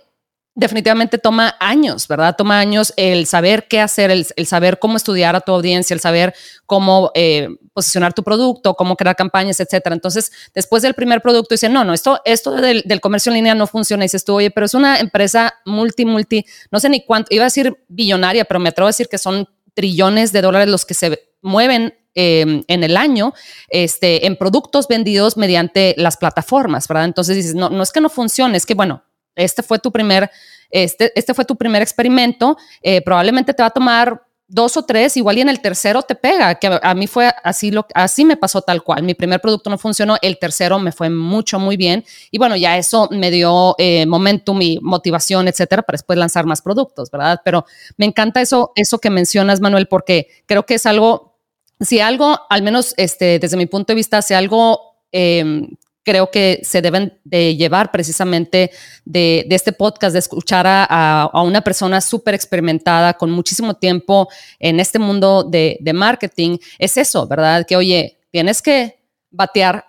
definitivamente 0.55 1.19
toma 1.19 1.57
años, 1.61 2.09
¿verdad? 2.09 2.35
Toma 2.37 2.59
años 2.59 2.93
el 2.97 3.27
saber 3.27 3.69
qué 3.69 3.81
hacer, 3.81 4.11
el, 4.11 4.47
saber 4.47 4.79
cómo 4.79 4.97
estudiar 4.97 5.37
a 5.37 5.41
tu 5.41 5.53
audiencia, 5.53 5.95
el 5.95 6.01
saber 6.01 6.35
cómo 6.67 7.13
eh, 7.15 7.49
posicionar 7.73 8.13
tu 8.13 8.25
producto, 8.25 8.75
cómo 8.75 8.97
crear 8.97 9.15
campañas, 9.15 9.61
etcétera. 9.61 9.95
Entonces, 9.95 10.33
después 10.55 10.83
del 10.83 10.95
primer 10.95 11.23
producto, 11.23 11.55
dicen, 11.55 11.73
no, 11.73 11.85
no, 11.85 11.95
esto, 11.95 12.21
esto 12.25 12.53
del, 12.53 13.01
comercio 13.01 13.31
en 13.31 13.35
línea 13.35 13.55
no 13.55 13.67
funciona. 13.67 14.05
Y 14.05 14.07
dices 14.07 14.25
tú, 14.25 14.35
oye, 14.35 14.51
pero 14.51 14.67
es 14.67 14.75
una 14.75 14.99
empresa 14.99 15.55
multi, 15.65 16.05
multi, 16.05 16.45
no 16.71 16.81
sé 16.81 16.89
ni 16.89 17.05
cuánto, 17.05 17.33
iba 17.35 17.45
a 17.45 17.47
decir 17.47 17.85
billonaria, 17.89 18.45
pero 18.45 18.61
me 18.61 18.71
atrevo 18.71 18.89
a 18.89 18.91
decir 18.91 19.09
que 19.09 19.19
son 19.19 19.49
trillones 19.75 20.33
de 20.33 20.43
dólares 20.43 20.69
los 20.69 20.85
que 20.85 20.95
se 20.95 21.31
mueven 21.43 21.95
em, 22.15 22.65
en 22.67 22.83
el 22.83 22.97
año 22.97 23.33
este, 23.69 24.27
en 24.27 24.37
productos 24.37 24.89
vendidos 24.89 25.37
mediante 25.37 25.95
las 25.97 26.17
plataformas, 26.17 26.89
¿verdad? 26.89 27.05
Entonces 27.05 27.37
dices, 27.37 27.55
no, 27.55 27.71
no 27.71 27.83
es 27.85 27.93
que 27.93 28.01
no 28.01 28.11
funcione, 28.11 28.57
es 28.57 28.67
que, 28.67 28.75
bueno, 28.75 29.05
este 29.35 29.63
fue 29.63 29.79
tu 29.79 29.93
primer, 29.93 30.31
este, 30.71 31.13
este 31.15 31.35
fue 31.35 31.45
tu 31.45 31.57
primer 31.57 31.83
experimento, 31.83 32.57
eh, 32.83 33.03
probablemente 33.03 33.55
te 33.55 33.63
va 33.63 33.69
a 33.69 33.71
tomar 33.71 34.23
dos 34.51 34.77
o 34.77 34.83
tres, 34.83 35.17
igual 35.17 35.39
y 35.39 35.41
en 35.43 35.49
el 35.49 35.61
tercero 35.61 36.03
te 36.03 36.17
pega, 36.17 36.57
que 36.57 36.79
a, 36.83 36.95
mí 36.95 37.07
fue 37.07 37.33
así, 37.45 37.71
lo, 37.71 37.87
así 37.95 38.25
me 38.25 38.37
pasó 38.37 38.61
tal 38.61 38.83
cual. 38.83 39.05
Mi 39.05 39.15
primer 39.15 39.41
producto 39.41 39.71
no 39.71 39.79
funcionó, 39.79 40.17
el 40.21 40.39
tercero 40.39 40.79
me 40.81 40.91
fue 40.91 41.09
mucho, 41.09 41.61
muy 41.61 41.77
bien. 41.77 42.05
Y 42.33 42.39
bueno, 42.39 42.57
ya 42.57 42.77
eso 42.77 43.09
me 43.13 43.31
dio 43.31 43.77
eh, 43.79 44.07
momentum 44.07 44.61
y 44.61 44.79
motivación, 44.83 45.47
etcétera, 45.47 45.83
para 45.83 45.95
después 45.95 46.19
lanzar 46.19 46.47
más 46.47 46.63
productos, 46.63 47.11
¿verdad? 47.13 47.41
Pero 47.45 47.65
me 47.97 48.07
encanta 48.07 48.41
eso, 48.41 48.73
eso 48.75 48.99
que 48.99 49.09
mencionas, 49.09 49.61
Manuel, 49.61 49.87
porque 49.87 50.27
creo 50.47 50.67
que 50.67 50.75
es 50.75 50.85
algo, 50.85 51.39
si 51.79 52.01
algo, 52.01 52.41
al 52.51 52.63
menos 52.63 52.95
este, 52.97 53.39
desde 53.39 53.57
mi 53.57 53.67
punto 53.67 53.93
de 53.93 53.97
vista, 53.97 54.21
si 54.21 54.35
algo 54.35 54.97
eh, 55.13 55.69
creo 56.05 56.31
que 56.31 56.61
se 56.63 56.83
deben 56.83 57.19
de 57.25 57.57
llevar 57.57 57.91
precisamente 57.91 58.71
de, 59.05 59.47
este 59.51 59.73
podcast, 59.73 60.13
de 60.13 60.19
escuchar 60.19 60.67
a, 60.69 61.31
una 61.45 61.61
persona 61.61 62.01
súper 62.01 62.35
experimentada 62.35 63.15
con 63.15 63.31
muchísimo 63.31 63.75
tiempo 63.75 64.29
en 64.59 64.81
este 64.81 64.99
mundo 64.99 65.45
de, 65.45 65.79
marketing, 65.95 66.59
es 66.79 66.97
eso, 66.97 67.27
¿verdad? 67.27 67.67
Que 67.67 67.77
oye, 67.77 68.19
tienes 68.31 68.63
que 68.63 68.99
batear 69.31 69.87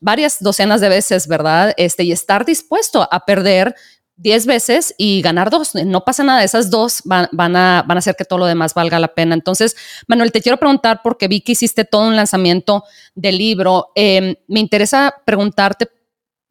varias 0.00 0.38
docenas 0.40 0.80
de 0.80 0.88
veces, 0.88 1.26
¿verdad? 1.26 1.74
Este, 1.76 2.04
y 2.04 2.12
estar 2.12 2.44
dispuesto 2.44 3.06
a 3.10 3.24
perder 3.24 3.74
10 4.16 4.46
veces 4.46 4.94
y 4.96 5.22
ganar 5.22 5.50
dos. 5.50 5.74
No 5.74 6.04
pasa 6.04 6.22
nada, 6.22 6.44
esas 6.44 6.70
dos 6.70 7.02
van, 7.04 7.28
a, 7.32 7.84
van 7.86 7.96
a 7.96 7.98
hacer 7.98 8.14
que 8.16 8.24
todo 8.24 8.38
lo 8.38 8.46
demás 8.46 8.74
valga 8.74 8.98
la 8.98 9.14
pena. 9.14 9.34
Entonces, 9.34 9.76
Manuel, 10.06 10.32
te 10.32 10.40
quiero 10.40 10.58
preguntar, 10.58 11.00
porque 11.02 11.28
vi 11.28 11.40
que 11.40 11.52
hiciste 11.52 11.84
todo 11.84 12.06
un 12.06 12.16
lanzamiento 12.16 12.84
del 13.14 13.38
libro, 13.38 13.90
em, 13.94 14.36
me 14.46 14.60
interesa 14.60 15.14
preguntarte 15.24 15.88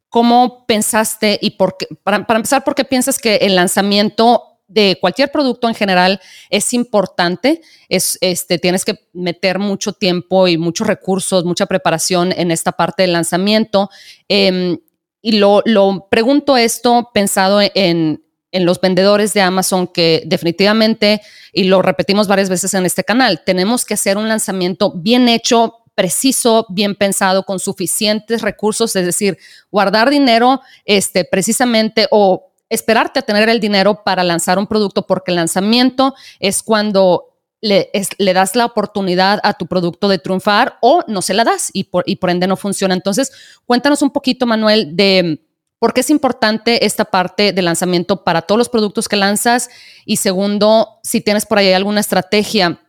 cómo 0.10 0.66
pensaste 0.68 1.40
y 1.42 1.52
por 1.52 1.78
qué, 1.78 1.88
para, 2.04 2.18
empezar, 2.18 2.64
¿por 2.64 2.76
qué 2.76 2.86
piensas 2.86 3.18
que 3.18 3.38
el 3.38 3.56
lanzamiento 3.56 4.54
de 4.68 4.98
cualquier 5.00 5.32
producto 5.32 5.68
en 5.68 5.76
general 5.76 6.20
es 6.50 6.74
importante. 6.74 7.62
Es, 7.90 8.18
este, 8.22 8.58
tienes 8.58 8.86
que 8.86 9.08
meter 9.14 9.60
mucho 9.60 9.94
tiempo 9.94 10.48
y 10.48 10.58
muchos 10.58 10.88
recursos, 10.88 11.46
mucha 11.46 11.68
preparación 11.68 12.32
en 12.32 12.50
esta 12.50 12.72
parte 12.72 13.04
del 13.04 13.14
lanzamiento. 13.14 13.90
Em, 14.28 14.80
y 15.26 15.38
lo, 15.38 15.64
pregunto 16.12 16.58
esto 16.58 17.10
pensado 17.14 17.62
en, 17.62 18.22
los 18.52 18.80
vendedores 18.80 19.34
de 19.34 19.42
Amazon 19.42 19.88
que 19.88 20.22
definitivamente, 20.28 21.22
y 21.52 21.64
lo 21.64 21.82
repetimos 21.82 22.28
varias 22.28 22.50
veces 22.50 22.76
en 22.76 22.86
este 22.86 23.04
canal, 23.04 23.42
tenemos 23.44 23.84
que 23.84 23.96
hacer 23.96 24.18
un 24.18 24.28
lanzamiento 24.28 24.92
bien 24.96 25.28
hecho, 25.28 25.78
preciso, 25.96 26.68
bien 26.70 26.94
pensado, 26.94 27.44
con 27.44 27.58
suficientes 27.58 28.44
recursos, 28.44 28.96
es 28.96 29.06
decir, 29.08 29.40
guardar 29.72 30.12
dinero 30.12 30.62
este, 30.86 31.26
precisamente 31.26 32.08
o 32.12 32.52
esperarte 32.70 33.20
a 33.20 33.24
tener 33.24 33.50
el 33.50 33.60
dinero 33.60 34.04
para 34.04 34.24
lanzar 34.24 34.60
un 34.60 34.68
producto, 34.68 35.08
porque 35.08 35.32
el 35.32 35.38
lanzamiento 35.38 36.14
es 36.40 36.62
cuando 36.62 37.33
le, 37.64 38.34
das 38.34 38.56
la 38.56 38.66
oportunidad 38.66 39.40
a 39.42 39.54
tu 39.54 39.68
producto 39.68 40.10
de 40.10 40.20
triunfar 40.20 40.78
o 40.82 41.02
no 41.08 41.22
se 41.22 41.34
la 41.34 41.46
das 41.46 41.70
y 41.72 41.86
por, 41.86 42.30
ende 42.30 42.46
no 42.46 42.58
funciona. 42.58 42.94
Entonces, 42.94 43.32
cuéntanos 43.66 44.02
un 44.02 44.12
poquito, 44.12 44.46
Manuel, 44.46 44.96
de 44.98 45.42
por 45.80 45.94
qué 45.94 46.02
es 46.02 46.10
importante 46.10 46.86
esta 46.86 47.06
parte 47.06 47.54
de 47.54 47.62
lanzamiento 47.62 48.26
para 48.26 48.42
todos 48.42 48.60
los 48.60 48.70
productos 48.70 49.08
que 49.08 49.16
lanzas 49.16 49.70
y 50.06 50.18
segundo, 50.18 51.00
si 51.04 51.22
tienes 51.22 51.46
por 51.46 51.58
ahí 51.58 51.72
alguna 51.72 52.02
estrategia 52.02 52.80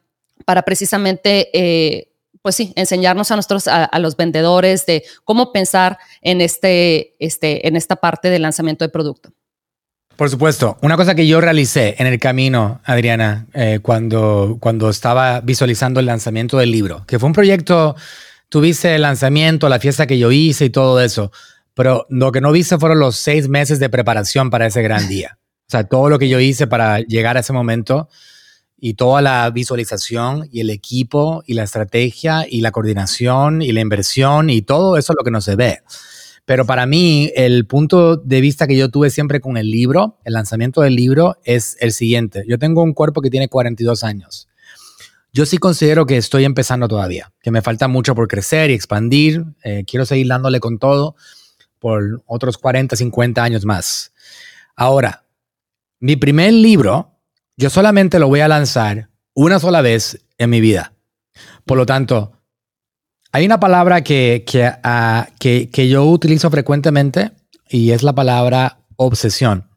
para 0.45 0.63
precisamente... 0.63 1.51
Eh, 1.53 2.11
pues 2.43 2.57
sí, 2.57 2.75
enseñarnos 2.77 3.31
a 3.31 3.37
nosotros, 3.37 3.67
a, 3.69 3.99
los 4.01 4.19
vendedores, 4.19 4.85
de 4.85 5.03
cómo 5.25 5.51
pensar 5.51 5.99
en, 6.21 6.43
este, 6.43 7.17
este, 7.19 7.67
en 7.67 7.75
esta 7.75 7.97
parte 7.97 8.29
de 8.29 8.39
lanzamiento 8.39 8.85
de 8.85 8.91
producto. 8.91 9.33
Por 10.16 10.31
supuesto. 10.31 10.79
Una 10.81 10.96
cosa 10.96 11.14
que 11.14 11.27
yo 11.27 11.40
realicé 11.40 11.96
en 11.98 12.07
el 12.07 12.18
camino, 12.18 12.81
Adriana, 12.85 13.46
eh, 13.53 13.81
cuando, 13.83 14.59
cuando 14.61 14.88
estaba 14.88 15.40
visualizando 15.40 16.00
el 16.00 16.07
lanzamiento 16.07 16.57
del 16.59 16.70
libro, 16.70 17.05
que 17.07 17.18
fue 17.18 17.27
un 17.27 17.33
proyecto, 17.33 17.96
tuviste 18.48 18.94
el 18.94 19.03
lanzamiento, 19.03 19.68
la 19.68 19.81
fiesta 19.81 20.07
que 20.07 20.18
yo 20.18 20.31
hice 20.31 20.66
y 20.66 20.70
todo 20.70 21.00
eso, 21.00 21.33
pero 21.74 22.07
lo 22.09 22.31
que 22.31 22.40
no 22.40 22.53
viste 22.53 22.79
fueron 22.79 23.00
los 23.00 23.16
seis 23.16 23.48
meses 23.48 23.81
de 23.81 23.88
preparación 23.88 24.50
para 24.50 24.66
ese 24.66 24.83
gran 24.83 25.09
día. 25.09 25.38
O 25.66 25.70
sea, 25.70 25.85
todo 25.85 26.09
lo 26.09 26.18
que 26.18 26.29
yo 26.29 26.38
hice 26.38 26.66
para 26.66 27.00
llegar 27.00 27.37
a 27.37 27.40
ese 27.40 27.53
momento 27.53 28.09
y 28.79 28.94
toda 28.94 29.22
la 29.22 29.50
visualización 29.50 30.48
y 30.53 30.61
el 30.61 30.70
equipo 30.70 31.42
y 31.46 31.55
la 31.55 31.64
estrategia 31.64 32.46
y 32.48 32.61
la 32.61 32.70
coordinación 32.70 33.62
y 33.62 33.72
la 33.72 33.81
inversión 33.81 34.50
y 34.50 34.62
todo 34.62 34.96
eso 34.98 35.12
es 35.12 35.16
lo 35.18 35.24
que 35.24 35.31
no 35.31 35.40
se 35.40 35.57
ve. 35.57 35.81
Pero 36.44 36.66
para 36.66 36.85
mí, 36.85 37.33
el 37.35 37.66
punto 37.66 38.16
de 38.16 38.40
vista 38.40 38.66
que 38.66 38.76
yo 38.76 38.90
tuve 38.90 39.11
siempre 39.11 39.40
con 39.40 39.57
el 39.57 39.70
libro, 39.70 40.18
el 40.24 40.35
lanzamiento 40.35 40.83
del 40.83 40.94
libro, 40.94 41.38
es 41.44 41.76
el 41.80 41.92
siguiente. 41.92 42.44
Yo 42.46 42.59
tengo 42.59 42.83
un 42.83 42.92
cuerpo 42.92 43.22
que 43.22 43.30
tiene 43.30 43.48
42 43.48 44.04
años. 44.04 44.48
Yo 45.33 45.46
sí 45.46 45.59
considero 45.59 46.07
que 46.07 46.16
estoy 46.16 46.44
empezando 46.44 46.87
todavía, 46.87 47.33
que 47.42 47.50
me 47.50 47.62
falta 47.62 47.88
mucho 47.88 48.14
por 48.14 48.28
crecer 48.28 48.70
y 48.70 48.74
expandir. 48.74 49.44
Eh, 49.64 49.85
quiero 49.87 50.04
seguir 50.04 50.28
dándole 50.28 50.61
con 50.61 50.78
todo 50.78 51.16
por 51.80 52.22
otros 52.26 52.57
40, 52.59 52.94
50 52.94 53.42
años 53.42 53.64
más. 53.64 54.12
Ahora, 54.76 55.24
mi 55.98 56.16
primer 56.16 56.52
libro, 56.52 57.18
yo 57.57 57.70
solamente 57.70 58.18
lo 58.18 58.28
voy 58.28 58.40
a 58.40 58.48
lanzar 58.48 59.09
una 59.35 59.59
sola 59.59 59.80
vez 59.80 60.24
en 60.38 60.50
mi 60.50 60.61
vida. 60.61 60.94
Por 61.64 61.78
lo 61.78 61.87
tanto, 61.87 62.34
hay 63.35 63.47
una 63.47 63.59
palabra 63.59 63.97
ah, 63.97 65.27
que, 65.40 65.68
que, 65.73 65.88
yo 65.88 66.05
utilizo 66.05 66.53
frecuentemente 66.53 67.33
y 67.68 67.90
es 67.90 68.05
la 68.05 68.12
palabra 68.12 68.79
obsesión. 68.94 69.68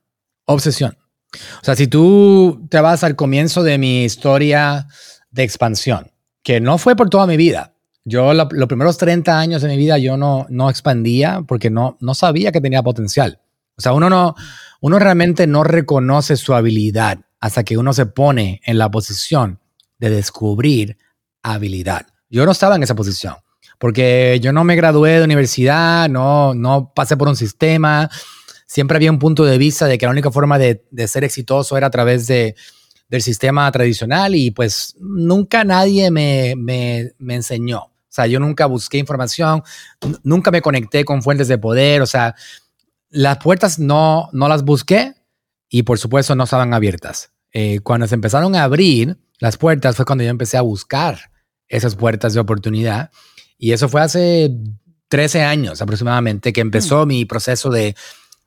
Obsesión. 0.46 0.96
O 1.34 1.63
sea, 1.63 1.76
si 1.76 1.88
tú 1.88 2.67
te 2.70 2.80
vas 2.82 3.04
al 3.04 3.15
comienzo 3.15 3.63
de 3.63 3.80
mi 3.80 4.04
historia 4.04 4.88
de 5.32 5.41
expansión, 5.41 6.12
que 6.43 6.62
no 6.62 6.78
fue 6.78 6.96
por 6.96 7.10
toda 7.10 7.26
mi 7.26 7.36
vida. 7.36 7.74
Yo 8.06 8.32
los 8.32 8.67
primeros 8.67 9.00
30 9.00 9.39
años 9.39 9.63
de 9.63 9.70
mi 9.70 9.78
vida 9.78 9.98
yo 9.98 10.17
no, 10.17 10.46
no 10.50 10.70
expandía 10.70 11.43
porque 11.48 11.72
no, 11.72 11.98
no 12.00 12.13
sabía 12.13 12.52
que 12.52 12.62
tenía 12.62 12.84
potencial. 12.84 13.41
O 13.76 13.82
sea, 13.82 13.93
uno, 13.93 14.08
no, 14.08 14.36
uno 14.82 15.00
realmente 15.00 15.48
no 15.48 15.63
reconoce 15.63 16.38
su 16.38 16.54
habilidad 16.54 17.22
hasta 17.39 17.63
que 17.63 17.80
uno 17.80 17.91
se 17.93 18.06
pone 18.06 18.62
en 18.65 18.78
la 18.78 18.91
posición 18.91 19.60
de 19.98 20.12
descubrir 20.12 21.00
habilidad. 21.41 22.06
Yo 22.30 22.46
no 22.46 22.52
estaba 22.52 22.76
en 22.76 22.84
esa 22.84 22.93
posición 22.93 23.38
porque 23.78 24.40
yo 24.42 24.54
no 24.54 24.63
me 24.63 24.76
gradué 24.76 25.20
de 25.20 25.24
universidad, 25.24 26.10
no, 26.10 26.54
no 26.54 26.92
pasé 26.94 27.18
por 27.18 27.28
un 27.28 27.36
sistema. 27.36 28.10
Siempre 28.66 28.98
había 28.98 29.12
un 29.12 29.20
punto 29.20 29.46
de 29.46 29.58
vista 29.58 29.86
de 29.86 29.98
que 29.98 30.06
la 30.06 30.12
única 30.12 30.32
forma 30.32 30.58
de, 30.58 30.84
ser 31.08 31.24
exitoso 31.24 31.78
era 31.78 31.88
a 31.88 31.92
través 31.92 32.28
de, 32.28 32.56
del 33.10 33.22
sistema 33.22 33.72
tradicional 33.72 34.36
y 34.36 34.52
pues 34.52 34.96
nunca 35.00 35.63
nadie 35.63 36.12
me, 36.12 36.56
me, 36.58 37.12
me 37.18 37.36
enseñó. 37.36 37.80
O 37.80 38.18
sea, 38.18 38.26
yo 38.28 38.40
nunca 38.40 38.66
busqué 38.66 38.98
información, 38.98 39.63
nunca 40.24 40.50
me 40.50 40.62
conecté 40.62 41.06
con 41.06 41.22
fuentes 41.22 41.48
de 41.48 41.60
poder, 41.60 42.02
o 42.02 42.08
sea, 42.08 42.36
las 43.10 43.38
puertas 43.38 43.78
no, 43.80 44.30
no 44.34 44.48
las 44.48 44.63
busqué 44.63 45.13
y 45.70 45.84
por 45.84 46.00
supuesto 46.00 46.36
no 46.36 46.46
estaban 46.46 46.74
abiertas. 46.74 47.32
Eh, 47.54 47.80
cuando 47.82 48.08
se 48.08 48.16
empezaron 48.16 48.56
a 48.56 48.63
abrir 48.63 49.18
las 49.40 49.58
puertas 49.58 49.96
fue 49.96 50.06
cuando 50.06 50.24
yo 50.24 50.30
empecé 50.30 50.58
a 50.58 50.62
buscar 50.62 51.32
esas 51.68 51.96
puertas 51.96 52.34
de 52.34 52.40
oportunidad 52.40 53.12
y 53.58 53.72
eso 53.72 53.89
fue 53.89 54.02
hace 54.02 54.52
13 55.08 55.43
años 55.43 55.82
aproximadamente 55.82 56.54
que 56.54 56.62
empezó 56.62 57.06
mm. 57.06 57.08
mi 57.08 57.26
proceso 57.26 57.70
de 57.70 57.96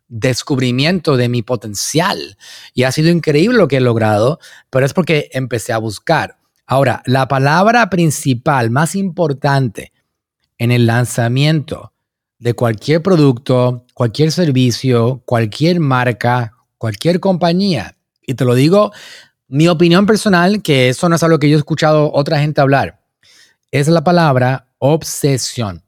descubrimiento 0.09 1.16
de 1.16 1.29
mi 1.29 1.42
potencial. 1.42 2.37
Y 2.75 2.83
ha 2.83 2.92
sido 2.92 3.11
increíble 3.11 3.59
lo 3.59 3.68
que 3.68 3.77
he 3.77 3.81
logrado, 3.81 4.38
pero 4.68 4.85
es 4.85 4.92
porque 4.92 5.31
empecé 5.33 5.73
a 5.73 5.79
buscar. 5.79 6.38
Ahora, 6.66 7.03
la 7.07 7.29
palabra 7.29 7.88
principal 7.90 8.70
más 8.70 8.94
importante 8.94 9.92
en 10.59 10.70
el 10.70 10.87
lanzamiento 10.87 11.92
de 12.38 12.55
cualquier 12.55 13.03
producto, 13.03 13.87
cualquier 13.94 14.33
servicio, 14.33 15.23
cualquier 15.25 15.81
marca, 15.81 16.55
cualquier 16.79 17.20
compañía, 17.20 17.96
y 18.27 18.35
te 18.35 18.44
lo 18.44 18.55
digo, 18.55 18.92
mi 19.49 19.68
opinión 19.68 20.07
personal, 20.07 20.62
que 20.62 20.88
eso 20.88 21.09
no 21.09 21.16
es 21.16 21.23
algo 21.23 21.38
que 21.38 21.51
yo 21.51 21.57
he 21.57 21.59
escuchado 21.59 22.12
otra 22.12 22.38
gente 22.40 22.61
hablar, 22.61 23.01
es 23.70 23.88
la 23.88 24.05
palabra 24.05 24.69
obsesión. 24.81 25.85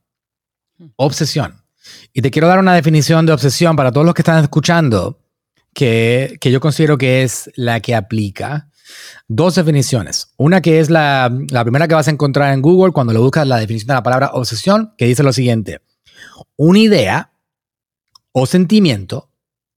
Obsesión. 0.96 1.64
Y 2.12 2.22
te 2.22 2.30
quiero 2.30 2.46
dar 2.46 2.60
una 2.60 2.74
definición 2.74 3.26
de 3.26 3.32
obsesión 3.32 3.74
para 3.74 3.90
todos 3.90 4.06
los 4.06 4.14
que 4.14 4.22
están 4.22 4.42
escuchando, 4.42 5.18
que, 5.74 6.38
yo 6.40 6.60
considero 6.60 6.96
que 6.96 7.24
es 7.24 7.50
la 7.56 7.80
que 7.80 7.96
aplica. 7.96 8.68
Dos 9.26 9.54
definiciones. 9.54 10.28
Una 10.36 10.60
que 10.60 10.78
es 10.78 10.90
la, 10.90 11.32
la 11.48 11.64
primera 11.64 11.88
que 11.88 11.94
vas 11.94 12.08
a 12.08 12.10
encontrar 12.10 12.52
en 12.52 12.62
Google 12.62 12.92
cuando 12.92 13.12
lo 13.12 13.22
buscas 13.22 13.46
la 13.48 13.58
definición 13.58 13.88
de 13.88 13.94
la 13.94 14.02
palabra 14.02 14.30
obsesión, 14.34 14.94
que 14.96 15.06
dice 15.06 15.22
lo 15.22 15.32
siguiente. 15.32 15.80
Una 16.56 16.78
idea 16.78 17.32
o 18.32 18.46
sentimiento 18.46 19.30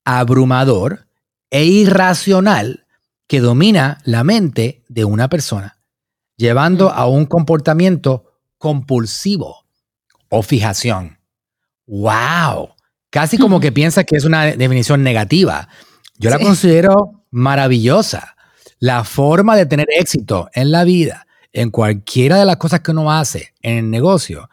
abrumador 0.03 1.07
e 1.49 1.65
irracional 1.65 2.85
que 3.27 3.39
domina 3.39 3.99
la 4.03 4.23
mente 4.23 4.83
de 4.89 5.05
una 5.05 5.29
persona, 5.29 5.79
llevando 6.37 6.89
a 6.89 7.07
un 7.07 7.25
comportamiento 7.25 8.24
compulsivo 8.57 9.65
o 10.29 10.41
fijación. 10.41 11.19
¡Wow! 11.87 12.69
Casi 13.09 13.37
como 13.37 13.59
que 13.59 13.71
piensa 13.71 14.03
que 14.03 14.17
es 14.17 14.25
una 14.25 14.45
definición 14.45 15.03
negativa. 15.03 15.69
Yo 16.17 16.29
la 16.29 16.39
considero 16.39 17.25
maravillosa. 17.31 18.35
La 18.79 19.03
forma 19.03 19.55
de 19.55 19.65
tener 19.65 19.87
éxito 19.89 20.49
en 20.53 20.71
la 20.71 20.83
vida, 20.83 21.27
en 21.53 21.71
cualquiera 21.71 22.37
de 22.37 22.45
las 22.45 22.57
cosas 22.57 22.81
que 22.81 22.91
uno 22.91 23.11
hace, 23.11 23.53
en 23.61 23.77
el 23.77 23.89
negocio, 23.89 24.49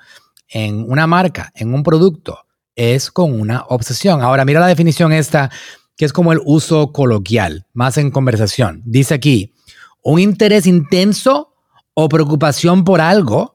en 0.48 0.88
una 0.88 1.06
marca, 1.06 1.50
en 1.54 1.74
un 1.74 1.82
producto, 1.82 2.38
es 2.76 3.10
con 3.10 3.38
una 3.40 3.64
obsesión. 3.68 4.22
Ahora, 4.22 4.44
mira 4.44 4.60
la 4.60 4.68
definición 4.68 5.12
esta, 5.12 5.50
que 5.96 6.04
es 6.04 6.12
como 6.12 6.32
el 6.32 6.40
uso 6.44 6.92
coloquial, 6.92 7.66
más 7.72 7.98
en 7.98 8.10
conversación. 8.10 8.82
Dice 8.84 9.14
aquí, 9.14 9.54
un 10.02 10.18
interés 10.20 10.66
intenso 10.66 11.54
o 11.94 12.08
preocupación 12.08 12.84
por 12.84 13.00
algo 13.00 13.51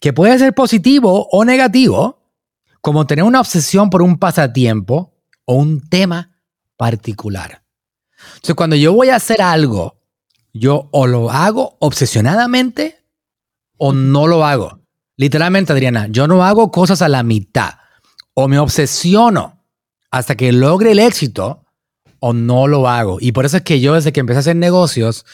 que 0.00 0.12
puede 0.12 0.38
ser 0.38 0.54
positivo 0.54 1.28
o 1.30 1.44
negativo, 1.44 2.22
como 2.80 3.06
tener 3.06 3.24
una 3.24 3.40
obsesión 3.40 3.90
por 3.90 4.02
un 4.02 4.18
pasatiempo 4.18 5.14
o 5.44 5.54
un 5.54 5.88
tema 5.88 6.38
particular. 6.76 7.62
Entonces, 8.36 8.54
cuando 8.54 8.76
yo 8.76 8.92
voy 8.92 9.10
a 9.10 9.16
hacer 9.16 9.42
algo, 9.42 9.96
yo 10.52 10.88
o 10.92 11.06
lo 11.06 11.30
hago 11.30 11.76
obsesionadamente 11.80 13.04
o 13.76 13.92
no 13.92 14.26
lo 14.26 14.44
hago. 14.44 14.80
Literalmente, 15.16 15.72
Adriana, 15.72 16.06
yo 16.08 16.26
no 16.26 16.44
hago 16.44 16.70
cosas 16.70 17.02
a 17.02 17.08
la 17.08 17.22
mitad. 17.22 17.74
O 18.34 18.48
me 18.48 18.58
obsesiono 18.58 19.64
hasta 20.10 20.34
que 20.34 20.52
logre 20.52 20.92
el 20.92 20.98
éxito 20.98 21.64
o 22.20 22.32
no 22.32 22.66
lo 22.66 22.88
hago. 22.88 23.18
Y 23.20 23.32
por 23.32 23.46
eso 23.46 23.58
es 23.58 23.62
que 23.62 23.80
yo 23.80 23.94
desde 23.94 24.12
que 24.12 24.20
empecé 24.20 24.38
a 24.38 24.40
hacer 24.40 24.56
negocios, 24.56 25.24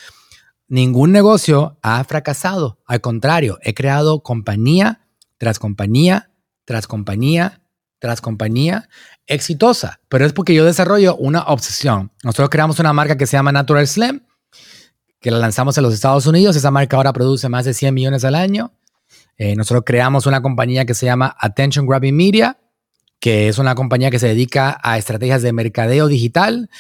ningún 0.73 1.13
negocio 1.13 1.77
ha 1.83 2.03
fracasado. 2.05 2.79
Al 2.87 3.03
contrario, 3.03 3.59
he 3.61 3.75
creado 3.75 4.23
compañía 4.23 5.07
tras 5.37 5.59
compañía, 5.59 6.31
tras 6.65 6.87
compañía, 6.87 7.61
tras 7.99 8.23
compañía 8.23 8.89
exitosa. 9.27 10.01
Pero 10.09 10.25
es 10.25 10.33
porque 10.33 10.55
yo 10.55 10.65
desarrollo 10.65 11.15
una 11.17 11.43
obsesión. 11.43 12.11
Nosotros 12.25 12.49
creamos 12.49 12.79
una 12.79 12.95
marca 12.95 13.19
que 13.19 13.27
se 13.27 13.37
llama 13.37 13.53
Natural 13.53 13.87
Slim, 13.87 14.23
que 15.21 15.31
la 15.31 15.39
lanzamos 15.39 15.77
en 15.77 15.85
los 15.85 15.93
Estados 15.93 16.27
Unidos. 16.27 16.57
Esa 16.57 16.71
marca 16.71 16.97
ahora 16.97 17.13
produce 17.13 17.51
más 17.51 17.67
de 17.67 17.75
100 17.75 17.93
millones 17.93 18.25
al 18.25 18.35
año. 18.35 18.73
Eh, 19.37 19.55
nosotros 19.57 19.83
creamos 19.85 20.25
una 20.25 20.41
compañía 20.41 20.87
que 20.87 20.95
se 20.95 21.05
llama 21.05 21.37
Attention 21.39 21.87
Grabbing 21.87 22.17
Media, 22.17 22.59
que 23.21 23.49
es 23.49 23.59
una 23.59 23.75
compañía 23.75 24.11
que 24.11 24.19
se 24.19 24.29
dedica 24.29 24.81
a 24.83 24.97
estrategias 24.97 25.43
de 25.43 25.53
mercadeo 25.53 26.09
digital. 26.09 26.71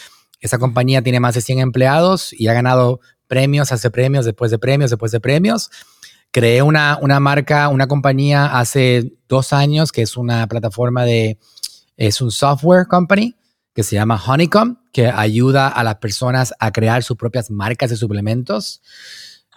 Esa 0.41 0.59
compañía 0.59 1.03
tiene 1.03 1.21
más 1.21 1.35
de 1.35 1.43
100 1.43 1.59
empleados 1.59 2.33
y 2.33 2.49
ha 2.49 2.55
ganado 2.55 3.01
premios, 3.33 3.73
hace 3.73 3.91
premios, 3.91 4.27
después 4.27 4.51
de 4.51 4.59
premios, 4.59 4.91
después 4.91 5.11
de 5.11 5.19
premios. 5.19 5.71
Creé 6.33 6.61
una, 6.61 6.99
una 7.01 7.19
marca, 7.19 7.69
una 7.69 7.87
compañía 7.87 8.59
hace 8.59 9.15
dos 9.27 9.55
años 9.55 9.91
que 9.91 10.03
es 10.03 10.19
una 10.19 10.47
plataforma 10.49 11.07
de, 11.07 11.39
es 11.97 12.21
un 12.21 12.31
software 12.31 12.87
company 12.89 13.35
que 13.75 13.85
se 13.85 13.97
llama 13.97 14.23
Honeycomb, 14.23 14.77
que 14.93 15.07
ayuda 15.07 15.69
a 15.69 15.83
las 15.83 15.95
personas 15.95 16.53
a 16.59 16.73
crear 16.73 17.03
sus 17.03 17.17
propias 17.17 17.51
marcas 17.51 17.89
de 17.89 17.97
suplementos. 17.97 18.83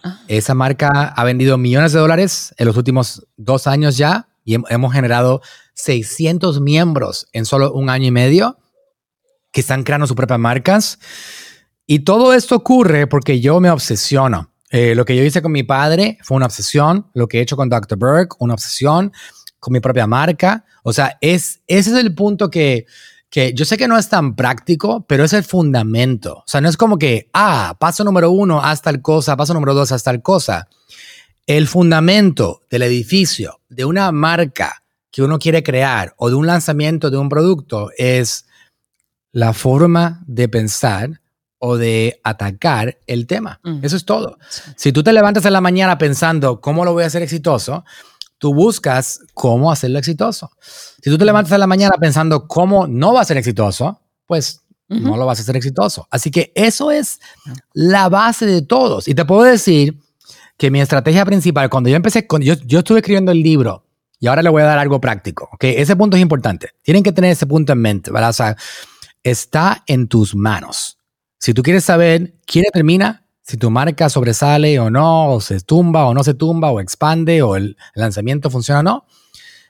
Ah. 0.01 0.21
Esa 0.29 0.53
marca 0.53 0.87
ha 1.13 1.23
vendido 1.25 1.57
millones 1.57 1.91
de 1.91 1.99
dólares 1.99 2.55
en 2.57 2.67
los 2.67 2.77
últimos 2.77 3.27
dos 3.35 3.67
años 3.67 3.97
ya 3.97 4.29
y 4.45 4.55
hemos 4.69 4.93
generado 4.93 5.41
600 5.73 6.61
miembros 6.61 7.27
en 7.33 7.43
solo 7.43 7.73
un 7.73 7.89
año 7.89 8.07
y 8.07 8.11
medio 8.11 8.57
que 9.51 9.59
están 9.59 9.83
creando 9.83 10.07
sus 10.07 10.15
propias 10.15 10.39
marcas. 10.39 10.97
Y 11.87 11.99
todo 11.99 12.33
esto 12.33 12.55
ocurre 12.55 13.07
porque 13.07 13.39
yo 13.39 13.59
me 13.59 13.69
obsesiono. 13.69 14.51
Eh, 14.71 14.95
lo 14.95 15.05
que 15.05 15.15
yo 15.15 15.23
hice 15.23 15.41
con 15.41 15.51
mi 15.51 15.63
padre 15.63 16.17
fue 16.23 16.37
una 16.37 16.47
obsesión. 16.47 17.07
Lo 17.13 17.27
que 17.27 17.39
he 17.39 17.41
hecho 17.41 17.55
con 17.55 17.69
Dr. 17.69 17.97
Burke, 17.97 18.35
una 18.39 18.53
obsesión. 18.53 19.11
Con 19.59 19.73
mi 19.73 19.79
propia 19.79 20.07
marca. 20.07 20.65
O 20.83 20.93
sea, 20.93 21.17
es, 21.21 21.61
ese 21.67 21.91
es 21.91 21.97
el 21.97 22.13
punto 22.13 22.49
que 22.49 22.85
que 23.35 23.53
yo 23.53 23.65
sé 23.65 23.77
que 23.77 23.89
no 23.89 23.97
es 23.97 24.07
tan 24.07 24.33
práctico, 24.37 25.05
pero 25.09 25.25
es 25.25 25.33
el 25.33 25.43
fundamento. 25.43 26.37
O 26.37 26.43
sea, 26.45 26.61
no 26.61 26.69
es 26.69 26.77
como 26.77 26.97
que, 26.97 27.29
ah, 27.33 27.75
paso 27.77 28.05
número 28.05 28.31
uno, 28.31 28.63
haz 28.63 28.81
tal 28.81 29.01
cosa, 29.01 29.35
paso 29.35 29.53
número 29.53 29.73
dos, 29.73 29.91
haz 29.91 30.03
tal 30.03 30.21
cosa. 30.21 30.69
El 31.45 31.67
fundamento 31.67 32.61
del 32.69 32.83
edificio 32.83 33.59
de 33.67 33.83
una 33.83 34.09
marca 34.13 34.83
que 35.11 35.21
uno 35.21 35.37
quiere 35.37 35.63
crear 35.63 36.13
o 36.15 36.29
de 36.29 36.35
un 36.35 36.47
lanzamiento 36.47 37.09
de 37.09 37.17
un 37.17 37.27
producto 37.27 37.91
es 37.97 38.45
la 39.33 39.51
forma 39.51 40.23
de 40.27 40.47
pensar 40.47 41.21
o 41.65 41.77
de 41.77 42.21
atacar 42.23 42.99
el 43.07 43.25
tema. 43.25 43.59
Mm. 43.63 43.79
Eso 43.81 43.95
es 43.95 44.05
todo. 44.05 44.37
Si 44.75 44.91
tú 44.91 45.01
te 45.01 45.11
levantas 45.11 45.45
en 45.45 45.53
la 45.53 45.61
mañana 45.61 45.97
pensando 45.97 46.61
cómo 46.61 46.85
lo 46.85 46.93
voy 46.93 47.03
a 47.03 47.07
hacer 47.07 47.23
exitoso, 47.23 47.83
tú 48.37 48.53
buscas 48.53 49.21
cómo 49.33 49.71
hacerlo 49.71 49.97
exitoso. 49.97 50.51
Si 50.61 51.09
tú 51.09 51.17
te 51.17 51.25
levantas 51.25 51.51
en 51.53 51.59
la 51.59 51.67
mañana 51.67 51.95
pensando 51.99 52.47
cómo 52.47 52.85
no 52.85 53.13
va 53.13 53.21
a 53.21 53.25
ser 53.25 53.37
exitoso, 53.37 53.99
pues 54.27 54.61
no 54.87 55.17
lo 55.17 55.25
vas 55.25 55.39
a 55.39 55.41
hacer 55.41 55.57
exitoso. 55.57 56.07
Así 56.11 56.29
que 56.29 56.51
eso 56.53 56.91
es 56.91 57.19
la 57.73 58.07
base 58.09 58.45
de 58.45 58.61
todos. 58.61 59.07
Y 59.07 59.15
te 59.15 59.25
puedo 59.25 59.41
decir 59.41 59.99
que 60.57 60.69
mi 60.69 60.79
estrategia 60.79 61.25
principal, 61.25 61.71
cuando 61.71 61.89
yo 61.89 61.95
empecé, 61.95 62.27
cuando 62.27 62.45
yo, 62.45 62.53
yo 62.65 62.79
estuve 62.79 62.99
escribiendo 62.99 63.31
el 63.31 63.41
libro, 63.41 63.83
y 64.19 64.27
ahora 64.27 64.43
le 64.43 64.49
voy 64.49 64.61
a 64.61 64.65
dar 64.65 64.77
algo 64.77 65.01
práctico, 65.01 65.49
¿ok? 65.51 65.63
Ese 65.63 65.95
punto 65.95 66.15
es 66.15 66.21
importante. 66.21 66.69
Tienen 66.83 67.03
que 67.03 67.11
tener 67.11 67.31
ese 67.31 67.47
punto 67.47 67.73
en 67.73 67.79
mente, 67.79 68.11
¿verdad? 68.11 68.29
O 68.29 68.33
sea, 68.33 68.55
está 69.23 69.83
en 69.87 70.07
tus 70.07 70.35
manos. 70.35 70.99
Si 71.45 71.53
tú 71.53 71.61
quieres 71.61 71.83
saber 71.83 72.33
quién 72.47 72.65
termina, 72.73 73.23
si 73.43 73.55
tu 73.55 73.69
marca 73.69 74.09
sobresale 74.09 74.79
o 74.79 74.89
no, 74.89 75.31
o 75.31 75.39
se 75.39 75.59
tumba 75.59 76.07
o 76.07 76.13
no 76.15 76.23
se 76.23 76.33
tumba, 76.33 76.71
o 76.71 76.79
expande, 76.79 77.43
o 77.43 77.55
el 77.55 77.77
lanzamiento 77.93 78.49
funciona 78.49 78.79
o 78.79 78.81
no. 78.81 79.05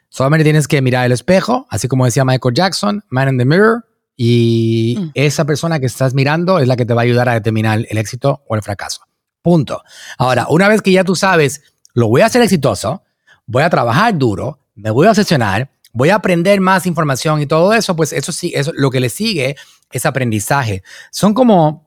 Solamente 0.08 0.46
tienes 0.46 0.70
que 0.70 0.82
mirar 0.82 1.06
el 1.06 1.12
espejo, 1.12 1.68
así 1.70 1.90
como 1.90 2.06
decía 2.06 2.24
Michael 2.24 2.56
Jackson, 2.56 3.04
Man 3.10 3.28
in 3.28 3.38
the 3.38 3.44
Mirror, 3.44 3.84
y 4.16 4.96
mm. 4.98 5.12
esa 5.16 5.44
persona 5.44 5.82
que 5.82 5.88
estás 5.88 6.14
mirando 6.14 6.60
es 6.60 6.70
la 6.70 6.78
que 6.78 6.86
te 6.86 6.94
va 6.94 7.02
a 7.02 7.04
ayudar 7.04 7.28
a 7.28 7.34
determinar 7.34 7.86
el 7.90 7.98
éxito 7.98 8.42
o 8.48 8.56
el 8.56 8.62
fracaso. 8.62 9.02
Punto. 9.42 9.84
Ahora, 10.18 10.48
una 10.48 10.70
vez 10.70 10.82
que 10.82 10.94
ya 10.94 11.04
tú 11.04 11.18
sabes, 11.18 11.62
lo 11.94 12.08
voy 12.08 12.22
a 12.22 12.28
hacer 12.28 12.42
exitoso, 12.42 13.04
voy 13.48 13.64
a 13.64 13.70
trabajar 13.70 14.18
duro, 14.18 14.60
me 14.76 14.92
voy 14.92 15.08
a 15.08 15.10
obsesionar, 15.10 15.70
voy 15.92 16.10
a 16.12 16.16
aprender 16.16 16.62
más 16.62 16.86
información 16.86 17.42
y 17.42 17.48
todo 17.48 17.74
eso, 17.74 17.98
pues 17.98 18.14
eso 18.14 18.32
sí, 18.32 18.54
eso 18.56 18.72
lo 18.76 18.92
que 18.92 19.02
le 19.02 19.10
sigue 19.10 19.58
es 19.92 20.06
aprendizaje. 20.06 20.84
Son 21.12 21.34
como 21.34 21.86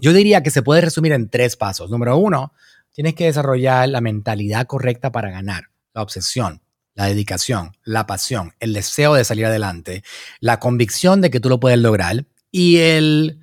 Yo 0.00 0.12
diría 0.12 0.42
que 0.42 0.50
se 0.50 0.62
puede 0.62 0.80
resumir 0.80 1.12
en 1.12 1.28
tres 1.28 1.56
pasos. 1.56 1.90
Número 1.90 2.16
uno, 2.16 2.52
tienes 2.92 3.14
que 3.14 3.26
desarrollar 3.26 3.88
la 3.88 4.00
mentalidad 4.00 4.66
correcta 4.66 5.12
para 5.12 5.30
ganar, 5.30 5.64
la 5.94 6.02
obsesión, 6.02 6.62
la 6.94 7.06
dedicación, 7.06 7.76
la 7.84 8.06
pasión, 8.06 8.54
el 8.60 8.72
deseo 8.72 9.14
de 9.14 9.24
salir 9.24 9.46
adelante, 9.46 10.02
la 10.40 10.58
convicción 10.58 11.20
de 11.20 11.30
que 11.30 11.40
tú 11.40 11.48
lo 11.48 11.60
puedes 11.60 11.78
lograr 11.78 12.24
y 12.50 12.78
el, 12.78 13.40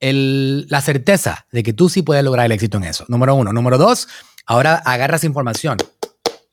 la 0.00 0.80
certeza 0.80 1.46
de 1.50 1.62
que 1.62 1.72
tú 1.72 1.88
sí 1.88 2.02
puedes 2.02 2.24
lograr 2.24 2.46
el 2.46 2.52
éxito 2.52 2.78
en 2.78 2.84
eso. 2.84 3.04
Número 3.08 3.34
uno. 3.34 3.52
Número 3.52 3.78
dos, 3.78 4.08
ahora 4.46 4.76
agarras 4.76 5.24
información, 5.24 5.78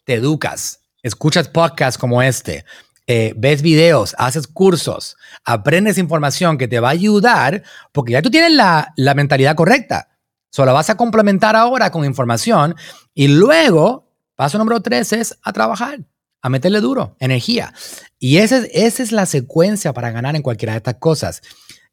te 0.04 0.16
educas, 0.16 0.82
escuchas 1.04 1.48
podcasts 1.48 1.98
como 1.98 2.22
este, 2.22 2.66
eh, 3.08 3.34
ves 3.38 3.62
videos, 3.62 4.16
haces 4.18 4.48
cursos, 4.48 5.16
aprendes 5.46 5.98
información 5.98 6.58
que 6.58 6.68
te 6.68 6.80
va 6.80 6.90
a 6.90 6.92
ayudar 6.92 7.64
porque 7.92 8.14
ya 8.14 8.22
tú 8.22 8.30
tienes 8.30 8.52
la, 8.52 8.94
la 8.98 9.14
mentalidad 9.14 9.56
correcta. 9.56 10.10
Solo 10.50 10.74
vas 10.74 10.90
a 10.90 10.98
complementar 10.98 11.56
ahora 11.56 11.92
con 11.92 12.04
información 12.06 12.76
y 13.14 13.28
luego, 13.28 14.12
paso 14.36 14.58
número 14.58 14.82
tres 14.82 15.14
es 15.14 15.38
a 15.44 15.54
trabajar, 15.54 16.00
a 16.42 16.50
meterle 16.50 16.82
duro, 16.82 17.16
energía. 17.20 17.74
Y 18.20 18.38
esa 18.38 18.58
es, 18.58 18.70
esa 18.74 19.04
es 19.04 19.12
la 19.12 19.26
secuencia 19.26 19.94
para 19.94 20.12
ganar 20.12 20.36
en 20.36 20.42
cualquiera 20.42 20.74
de 20.74 20.78
estas 20.78 20.96
cosas. 20.96 21.42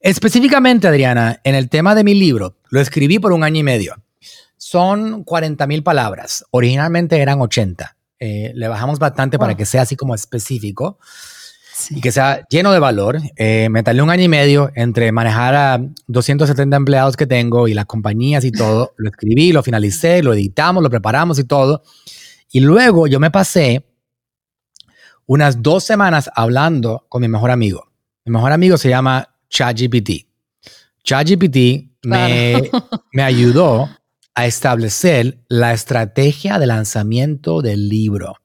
Específicamente, 0.01 0.89
Adriana, 0.89 1.41
en 1.45 1.55
el 1.55 1.69
tema 1.69 1.95
de 1.95 2.05
mi 2.05 2.15
libro, 2.15 2.57
lo 2.71 2.81
escribí 2.81 3.19
por 3.19 3.33
un 3.33 3.45
año 3.45 3.61
y 3.61 3.63
medio. 3.63 3.95
Son 4.57 5.25
40 5.25 5.67
mil 5.67 5.83
palabras. 5.83 6.45
Originalmente 6.51 7.21
eran 7.21 7.41
80. 7.41 7.97
Eh, 8.21 8.53
le 8.55 8.69
bajamos 8.69 9.01
bastante 9.01 9.39
para 9.39 9.57
que 9.57 9.67
sea 9.67 9.83
así 9.83 9.97
como 9.97 10.15
específico 10.15 10.99
y 11.91 12.01
que 12.01 12.13
sea 12.13 12.47
lleno 12.49 12.73
de 12.73 12.79
valor. 12.79 13.19
Eh, 13.37 13.69
me 13.71 13.83
tardé 13.83 14.03
un 14.03 14.11
año 14.11 14.23
y 14.23 14.29
medio 14.29 14.71
entre 14.75 15.11
manejar 15.13 15.55
a 15.55 15.81
270 16.07 16.77
empleados 16.77 17.17
que 17.17 17.27
tengo 17.27 17.69
y 17.69 17.75
las 17.75 17.87
compañías 17.87 18.45
y 18.45 18.53
todo. 18.53 18.95
Lo 18.99 19.09
escribí, 19.11 19.53
lo 19.53 19.63
finalicé, 19.63 20.23
lo 20.23 20.33
editamos, 20.33 20.83
lo 20.83 20.91
preparamos 20.91 21.39
y 21.39 21.45
todo. 21.45 21.83
Y 22.51 22.61
luego 22.61 23.07
yo 23.07 23.19
me 23.19 23.31
pasé 23.31 23.85
unas 25.27 25.63
dos 25.63 25.85
semanas 25.85 26.31
hablando 26.35 27.07
con 27.09 27.23
mi 27.23 27.29
mejor 27.29 27.51
amigo. 27.51 27.91
Mi 28.25 28.33
mejor 28.33 28.53
amigo 28.53 28.77
se 28.77 28.89
llama 28.89 29.29
ChatGPT. 29.49 30.27
ChatGPT 31.03 31.91
me, 32.03 32.71
me 33.13 33.23
ayudó 33.23 33.89
a 34.35 34.47
establecer 34.47 35.39
la 35.49 35.73
estrategia 35.73 36.59
de 36.59 36.67
lanzamiento 36.67 37.63
del 37.63 37.89
libro. 37.89 38.37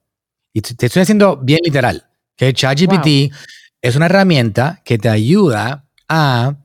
Y 0.52 0.60
te 0.60 0.86
estoy 0.86 1.02
haciendo 1.02 1.36
bien 1.36 1.60
literal, 1.62 2.07
que 2.38 2.54
ChatGPT 2.54 3.34
es 3.82 3.96
una 3.96 4.06
herramienta 4.06 4.80
que 4.84 4.96
te 4.96 5.10
ayuda 5.10 5.84
a 6.08 6.56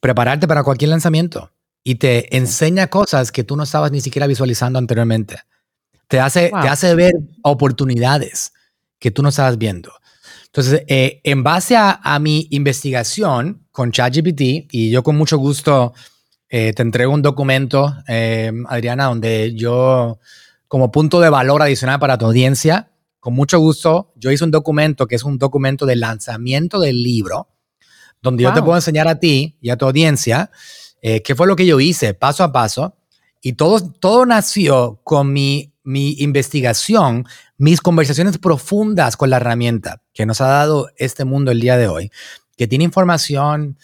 prepararte 0.00 0.48
para 0.48 0.62
cualquier 0.62 0.90
lanzamiento 0.90 1.50
y 1.84 1.96
te 1.96 2.34
enseña 2.36 2.86
cosas 2.86 3.32
que 3.32 3.44
tú 3.44 3.56
no 3.56 3.64
estabas 3.64 3.92
ni 3.92 4.00
siquiera 4.00 4.26
visualizando 4.26 4.78
anteriormente. 4.78 5.40
Te 6.08 6.20
hace, 6.20 6.50
te 6.50 6.68
hace 6.68 6.94
ver 6.94 7.12
oportunidades 7.42 8.52
que 8.98 9.10
tú 9.10 9.22
no 9.22 9.30
estabas 9.30 9.58
viendo. 9.58 9.92
Entonces, 10.46 10.82
eh, 10.86 11.20
en 11.24 11.42
base 11.42 11.76
a, 11.76 12.00
a, 12.02 12.18
mi 12.18 12.46
investigación 12.50 13.66
con 13.72 13.90
ChatGPT, 13.90 14.68
y 14.70 14.90
yo 14.90 15.02
con 15.02 15.16
mucho 15.16 15.38
gusto 15.38 15.94
eh, 16.48 16.74
te 16.74 16.82
entrego 16.82 17.12
un 17.12 17.22
documento, 17.22 17.96
eh, 18.06 18.52
Adriana, 18.68 19.06
donde 19.06 19.54
yo, 19.54 20.20
como 20.68 20.92
punto 20.92 21.18
de 21.20 21.30
valor 21.30 21.62
adicional 21.62 21.98
para 21.98 22.18
tu 22.18 22.26
audiencia, 22.26 22.91
con 23.22 23.34
mucho 23.34 23.60
gusto, 23.60 24.12
yo 24.16 24.32
hice 24.32 24.42
un 24.42 24.50
documento 24.50 25.06
que 25.06 25.14
es 25.14 25.22
un 25.22 25.38
documento 25.38 25.86
de 25.86 25.94
lanzamiento 25.94 26.80
del 26.80 27.04
libro, 27.04 27.46
donde 28.20 28.42
yo 28.42 28.52
te 28.52 28.60
puedo 28.60 28.74
enseñar 28.74 29.06
a 29.06 29.20
ti 29.20 29.56
y 29.60 29.70
a 29.70 29.76
tu 29.76 29.86
audiencia 29.86 30.50
eh, 31.02 31.22
qué 31.22 31.36
fue 31.36 31.46
lo 31.46 31.54
que 31.54 31.64
yo 31.64 31.78
hice 31.78 32.14
paso 32.14 32.42
a 32.42 32.50
paso. 32.50 32.96
Y 33.40 33.52
todo, 33.52 33.92
todo 33.92 34.26
nació 34.26 35.00
con 35.04 35.32
mi, 35.32 35.72
mi 35.84 36.16
investigación, 36.18 37.24
mis 37.58 37.80
conversaciones 37.80 38.38
profundas 38.38 39.16
con 39.16 39.30
la 39.30 39.36
herramienta 39.36 40.02
que 40.12 40.26
nos 40.26 40.40
ha 40.40 40.48
dado 40.48 40.90
este 40.96 41.24
mundo 41.24 41.52
el 41.52 41.60
día 41.60 41.76
de 41.76 41.86
hoy, 41.86 42.10
que 42.56 42.66
tiene 42.66 42.82
información, 42.82 43.78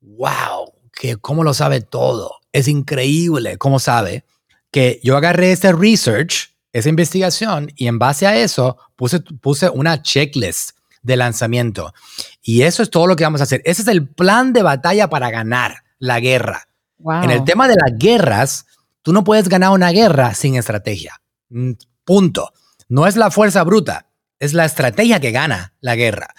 wow, 0.00 0.72
que 0.92 1.16
cómo 1.16 1.42
lo 1.42 1.54
sabe 1.54 1.80
todo. 1.80 2.36
Es 2.52 2.68
increíble 2.68 3.58
cómo 3.58 3.80
sabe 3.80 4.24
que 4.70 5.00
yo 5.02 5.16
agarré 5.16 5.50
ese 5.50 5.72
research, 5.72 6.55
esa 6.78 6.88
investigación, 6.88 7.70
y 7.76 7.86
en 7.86 7.98
base 7.98 8.26
a 8.26 8.36
eso 8.36 8.76
puse, 8.96 9.20
puse 9.20 9.68
una 9.68 10.02
checklist 10.02 10.70
de 11.02 11.16
lanzamiento. 11.16 11.92
Y 12.42 12.62
eso 12.62 12.82
es 12.82 12.90
todo 12.90 13.06
lo 13.06 13.16
que 13.16 13.24
vamos 13.24 13.40
a 13.40 13.44
hacer. 13.44 13.62
Ese 13.64 13.82
es 13.82 13.88
el 13.88 14.08
plan 14.08 14.52
de 14.52 14.62
batalla 14.62 15.08
para 15.08 15.30
ganar 15.30 15.84
la 15.98 16.20
guerra. 16.20 16.68
En 17.22 17.30
el 17.30 17.44
tema 17.44 17.68
de 17.68 17.76
las 17.76 17.98
guerras, 17.98 18.66
tú 19.02 19.12
no 19.12 19.22
puedes 19.22 19.48
ganar 19.48 19.70
una 19.70 19.90
guerra 19.90 20.34
sin 20.34 20.56
estrategia. 20.56 21.20
Mm, 21.50 21.72
punto. 22.04 22.52
No 22.88 23.06
es 23.06 23.16
la 23.16 23.30
fuerza 23.30 23.62
bruta, 23.64 24.06
es 24.38 24.52
la 24.54 24.64
estrategia 24.64 25.20
que 25.20 25.32
gana 25.32 25.74
la 25.80 25.96
guerra 25.96 26.34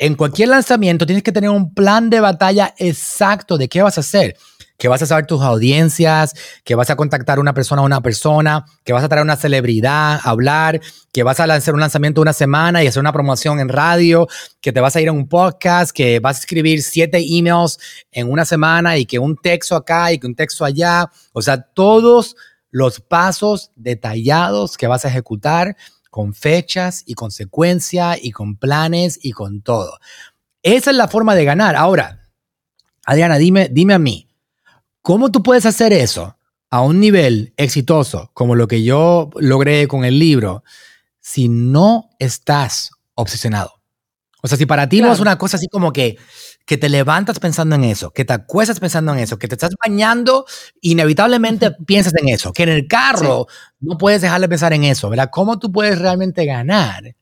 en 0.00 0.14
cualquier 0.14 0.48
lanzamiento 0.48 1.04
tienes 1.04 1.22
que 1.22 1.30
tener 1.30 1.50
un 1.50 1.74
plan 1.74 2.08
de 2.08 2.20
batalla 2.20 2.74
exacto 2.78 3.58
de 3.58 3.68
qué 3.68 3.82
vas 3.82 3.98
a 3.98 4.00
hacer. 4.00 4.36
Que 4.80 4.88
vas 4.88 5.02
a 5.02 5.06
saber 5.06 5.26
tus 5.26 5.42
audiencias, 5.42 6.34
que 6.64 6.74
vas 6.74 6.90
a 6.90 6.96
contactar 6.96 7.38
una 7.38 7.54
persona 7.54 7.82
a 7.82 7.84
una 7.84 8.00
persona, 8.00 8.64
que 8.82 8.92
vas 8.92 9.04
a 9.04 9.08
traer 9.08 9.22
una 9.22 9.36
celebridad 9.36 10.14
a 10.14 10.30
hablar, 10.30 10.80
que 11.12 11.22
vas 11.22 11.38
a 11.38 11.46
lanzar 11.46 11.74
un 11.74 11.80
lanzamiento 11.80 12.20
una 12.20 12.32
semana 12.32 12.82
y 12.82 12.86
hacer 12.86 13.00
una 13.00 13.12
promoción 13.12 13.60
en 13.60 13.68
radio, 13.68 14.26
que 14.60 14.72
te 14.72 14.80
vas 14.80 14.96
a 14.96 15.00
ir 15.00 15.08
a 15.08 15.12
un 15.12 15.28
podcast, 15.28 15.92
que 15.92 16.18
vas 16.18 16.38
a 16.38 16.40
escribir 16.40 16.82
siete 16.82 17.18
emails 17.20 17.78
en 18.10 18.30
una 18.30 18.44
semana 18.44 18.96
y 18.96 19.04
que 19.04 19.18
un 19.18 19.36
texto 19.36 19.76
acá 19.76 20.12
y 20.12 20.18
que 20.18 20.26
un 20.26 20.34
texto 20.34 20.64
allá. 20.64 21.10
O 21.32 21.42
sea, 21.42 21.60
todos 21.60 22.34
los 22.70 23.00
pasos 23.00 23.70
detallados 23.76 24.76
que 24.76 24.86
vas 24.86 25.04
a 25.04 25.08
ejecutar 25.08 25.76
con 26.10 26.34
fechas 26.34 27.02
y 27.06 27.14
consecuencia 27.14 28.16
y 28.20 28.32
con 28.32 28.56
planes 28.56 29.18
y 29.22 29.32
con 29.32 29.62
todo. 29.62 29.98
Esa 30.62 30.90
es 30.90 30.96
la 30.96 31.08
forma 31.08 31.34
de 31.34 31.44
ganar. 31.44 31.76
Ahora, 31.76 32.28
Adriana, 33.06 33.38
dime, 33.38 33.68
dime 33.70 33.94
a 33.94 33.98
mí, 33.98 34.29
¿cómo 35.02 35.30
tú 35.30 35.42
puedes 35.42 35.66
hacer 35.66 35.92
eso 35.92 36.36
a 36.70 36.82
un 36.82 37.00
nivel 37.00 37.52
exitoso 37.56 38.30
como 38.34 38.54
lo 38.54 38.68
que 38.68 38.82
yo 38.82 39.30
logré 39.36 39.88
con 39.88 40.04
el 40.04 40.18
libro 40.18 40.64
si 41.20 41.48
no 41.48 42.10
estás 42.18 42.92
obsesionado? 43.14 43.80
O 44.42 44.48
sea, 44.48 44.56
si 44.56 44.66
para 44.66 44.88
ti 44.88 45.02
no 45.02 45.12
es 45.12 45.20
una 45.20 45.36
cosa 45.36 45.56
así 45.56 45.68
como 45.68 45.92
que 45.92 46.16
que 46.70 46.78
te 46.78 46.88
levantas 46.88 47.40
pensando 47.40 47.74
en 47.74 47.82
eso, 47.82 48.12
que 48.12 48.24
te 48.24 48.32
acuestas 48.32 48.78
pensando 48.78 49.12
en 49.12 49.18
eso, 49.18 49.40
que 49.40 49.48
te 49.48 49.56
estás 49.56 49.74
bañando, 49.84 50.46
inevitablemente 50.80 51.72
piensas 51.84 52.14
en 52.14 52.28
eso, 52.28 52.52
que 52.52 52.62
en 52.62 52.68
el 52.68 52.86
carro 52.86 53.48
no 53.80 53.98
puedes 53.98 54.22
dejar 54.22 54.40
de 54.40 54.48
pensar 54.48 54.72
en 54.72 54.84
eso, 54.84 55.10
¿verdad? 55.10 55.30
¿Cómo 55.32 55.58
tú 55.58 55.72
puedes 55.72 55.98
realmente 55.98 56.44
ganar 56.46 57.16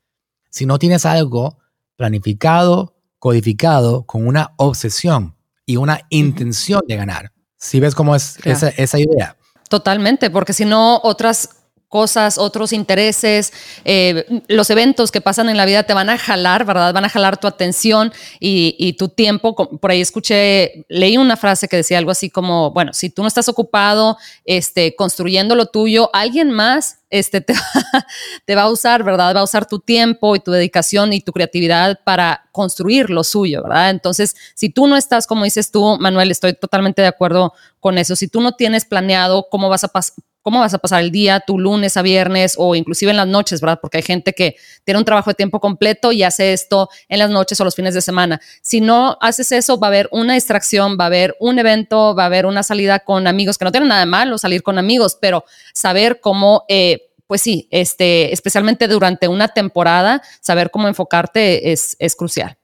si 0.51 0.67
no 0.67 0.79
tienes 0.79 1.07
algo 1.07 1.57
planificado, 1.97 2.95
codificado, 3.19 4.03
con 4.05 4.27
una 4.27 4.53
obsesión 4.59 5.35
y 5.65 5.77
una 5.77 6.03
intención 6.11 6.83
de 6.87 6.97
ganar? 6.97 7.33
¿Sí 7.59 7.81
ves 7.81 7.95
cómo 7.95 8.15
es 8.15 8.39
esa, 8.45 8.69
esa 8.69 8.99
idea? 8.99 9.37
Totalmente, 9.69 10.31
porque 10.31 10.53
si 10.53 10.65
no, 10.65 11.01
otras 11.03 11.51
cosas, 11.89 12.37
otros 12.37 12.73
intereses, 12.73 13.53
eh, 13.85 14.43
los 14.49 14.69
eventos 14.71 15.11
que 15.11 15.21
pasan 15.21 15.49
en 15.49 15.57
la 15.57 15.65
vida 15.65 15.85
te 15.85 15.95
van 15.95 16.11
a 16.11 16.19
jalar, 16.19 16.65
¿verdad? 16.65 16.93
Van 16.93 17.05
a 17.05 17.09
jalar 17.09 17.39
tu 17.39 17.47
atención 17.47 18.13
y, 18.39 18.93
tu 18.99 19.09
tiempo. 19.09 19.55
Por 19.55 19.91
ahí 19.91 20.01
escuché, 20.01 20.85
leí 20.89 21.17
una 21.17 21.37
frase 21.37 21.67
que 21.67 21.77
decía 21.77 21.99
algo 21.99 22.11
así 22.11 22.31
como, 22.31 22.73
bueno, 22.73 22.93
si 22.93 23.11
tú 23.11 23.23
no 23.23 23.29
estás 23.29 23.49
ocupado 23.49 24.19
este, 24.45 24.95
construyendo 24.95 25.55
lo 25.55 25.67
tuyo, 25.67 26.11
alguien 26.13 26.51
más 26.51 26.99
este, 27.11 27.41
te, 28.47 28.55
va 28.55 28.63
a 28.63 28.71
usar, 28.71 29.03
¿verdad? 29.05 29.35
Va 29.35 29.41
a 29.41 29.45
usar 29.45 29.67
tu 29.67 29.81
tiempo 29.81 30.37
y 30.37 30.41
tu 30.41 30.51
dedicación 30.51 31.13
y 31.13 31.21
tu 31.21 31.33
creatividad 31.33 32.01
para 32.05 32.49
construir 32.53 33.11
lo 33.11 33.25
suyo, 33.25 33.63
¿verdad? 33.63 33.91
Entonces, 33.91 34.37
si 34.55 34.69
tú 34.69 34.87
no 34.87 34.97
estás, 34.97 35.27
como 35.27 35.45
dices 35.45 35.71
tú, 35.71 35.97
Manuel, 35.99 36.31
estoy 36.31 36.55
totalmente 36.55 37.03
de 37.03 37.09
acuerdo 37.09 37.53
con 37.81 37.99
eso. 37.99 38.17
Si 38.17 38.29
tú 38.29 38.41
no 38.41 38.53
tienes 38.53 38.85
planeado 38.85 39.49
cómo 39.51 39.69
vas 39.69 39.85
a 39.85 39.89
pasar 39.89 40.15
cómo 40.49 40.61
vas 40.61 40.73
a 40.73 40.79
pasar 40.79 41.03
el 41.03 41.11
día, 41.11 41.41
tu 41.41 41.59
lunes 41.59 41.99
a 41.99 42.03
viernes 42.03 42.55
o 42.57 42.75
inclusive 42.75 43.11
en 43.11 43.19
las 43.19 43.27
noches, 43.27 43.61
¿verdad? 43.61 43.81
Porque 43.83 43.99
hay 43.99 44.03
gente 44.03 44.33
que 44.33 44.57
tiene 44.83 44.99
un 44.99 45.05
trabajo 45.05 45.29
de 45.31 45.35
tiempo 45.35 45.61
completo 45.61 46.11
y 46.11 46.23
hace 46.23 46.55
esto 46.55 46.89
en 47.11 47.19
las 47.19 47.29
noches 47.29 47.61
o 47.61 47.65
los 47.65 47.75
fines 47.75 47.93
de 47.93 48.01
semana. 48.01 48.41
Si 48.63 48.81
no 48.81 49.19
haces 49.21 49.53
eso, 49.53 49.79
va 49.79 49.89
a 49.89 49.91
haber 49.91 50.09
una 50.11 50.33
distracción, 50.33 50.97
va 50.99 51.05
a 51.05 51.07
haber 51.09 51.37
un 51.39 51.59
evento, 51.59 52.15
va 52.15 52.23
a 52.23 52.27
haber 52.27 52.47
una 52.47 52.63
salida 52.63 53.01
con 53.01 53.27
amigos, 53.27 53.59
que 53.59 53.67
no 53.67 53.73
tienen 53.73 53.91
nada 53.91 54.01
de 54.01 54.07
malo 54.07 54.39
salir 54.39 54.63
con 54.63 54.79
amigos, 54.79 55.19
pero 55.21 55.45
saber 55.75 56.21
cómo... 56.21 56.65
Eh, 56.69 56.98
pues 57.29 57.43
sí, 57.43 57.69
este, 57.71 58.33
especialmente 58.33 58.89
durante 58.89 59.29
una 59.29 59.49
temporada, 59.49 60.23
saber 60.41 60.71
cómo 60.71 60.89
enfocarte 60.89 61.71
es, 61.71 61.95
es 62.01 62.17
crucial. 62.17 62.59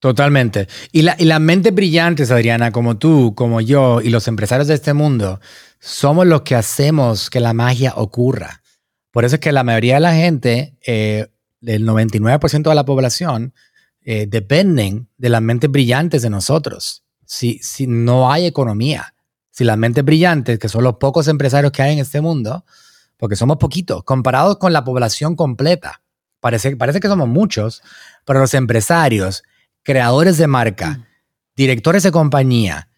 Totalmente. 0.00 0.68
Y 0.90 1.02
la, 1.02 1.16
y 1.18 1.26
la 1.26 1.38
mente 1.38 1.70
brillante, 1.70 2.22
Adriana, 2.22 2.72
como 2.72 2.96
tú, 2.96 3.34
como 3.34 3.60
yo 3.60 4.00
y 4.00 4.08
los 4.08 4.26
empresarios 4.26 4.68
de 4.68 4.74
este 4.74 4.94
mundo, 4.94 5.40
somos 5.80 6.26
los 6.26 6.42
que 6.42 6.54
hacemos 6.54 7.28
que 7.28 7.40
la 7.40 7.52
magia 7.52 7.92
ocurra. 7.94 8.62
Por 9.10 9.24
eso 9.24 9.36
es 9.36 9.40
que 9.40 9.52
la 9.52 9.64
mayoría 9.64 9.94
de 9.94 10.00
la 10.00 10.14
gente, 10.14 10.76
eh, 10.86 11.26
del 11.60 11.84
99% 11.84 12.70
de 12.70 12.74
la 12.74 12.84
población, 12.84 13.52
eh, 14.00 14.26
dependen 14.26 15.08
de 15.18 15.28
las 15.28 15.42
mentes 15.42 15.70
brillantes 15.70 16.22
de 16.22 16.30
nosotros. 16.30 17.04
Si, 17.26 17.58
si 17.58 17.86
no 17.86 18.32
hay 18.32 18.46
economía, 18.46 19.14
si 19.50 19.64
las 19.64 19.76
mentes 19.76 20.04
brillantes, 20.04 20.58
que 20.58 20.70
son 20.70 20.84
los 20.84 20.96
pocos 20.96 21.28
empresarios 21.28 21.72
que 21.72 21.82
hay 21.82 21.92
en 21.92 21.98
este 21.98 22.22
mundo, 22.22 22.64
porque 23.18 23.36
somos 23.36 23.58
poquitos, 23.58 24.02
comparados 24.04 24.56
con 24.56 24.72
la 24.72 24.84
población 24.84 25.36
completa, 25.36 26.02
parece, 26.40 26.76
parece 26.76 27.00
que 27.00 27.08
somos 27.08 27.28
muchos, 27.28 27.82
pero 28.24 28.40
los 28.40 28.54
empresarios, 28.54 29.42
creadores 29.82 30.38
de 30.38 30.46
marca, 30.46 30.90
mm. 30.90 31.04
directores 31.56 32.02
de 32.04 32.12
compañía, 32.12 32.88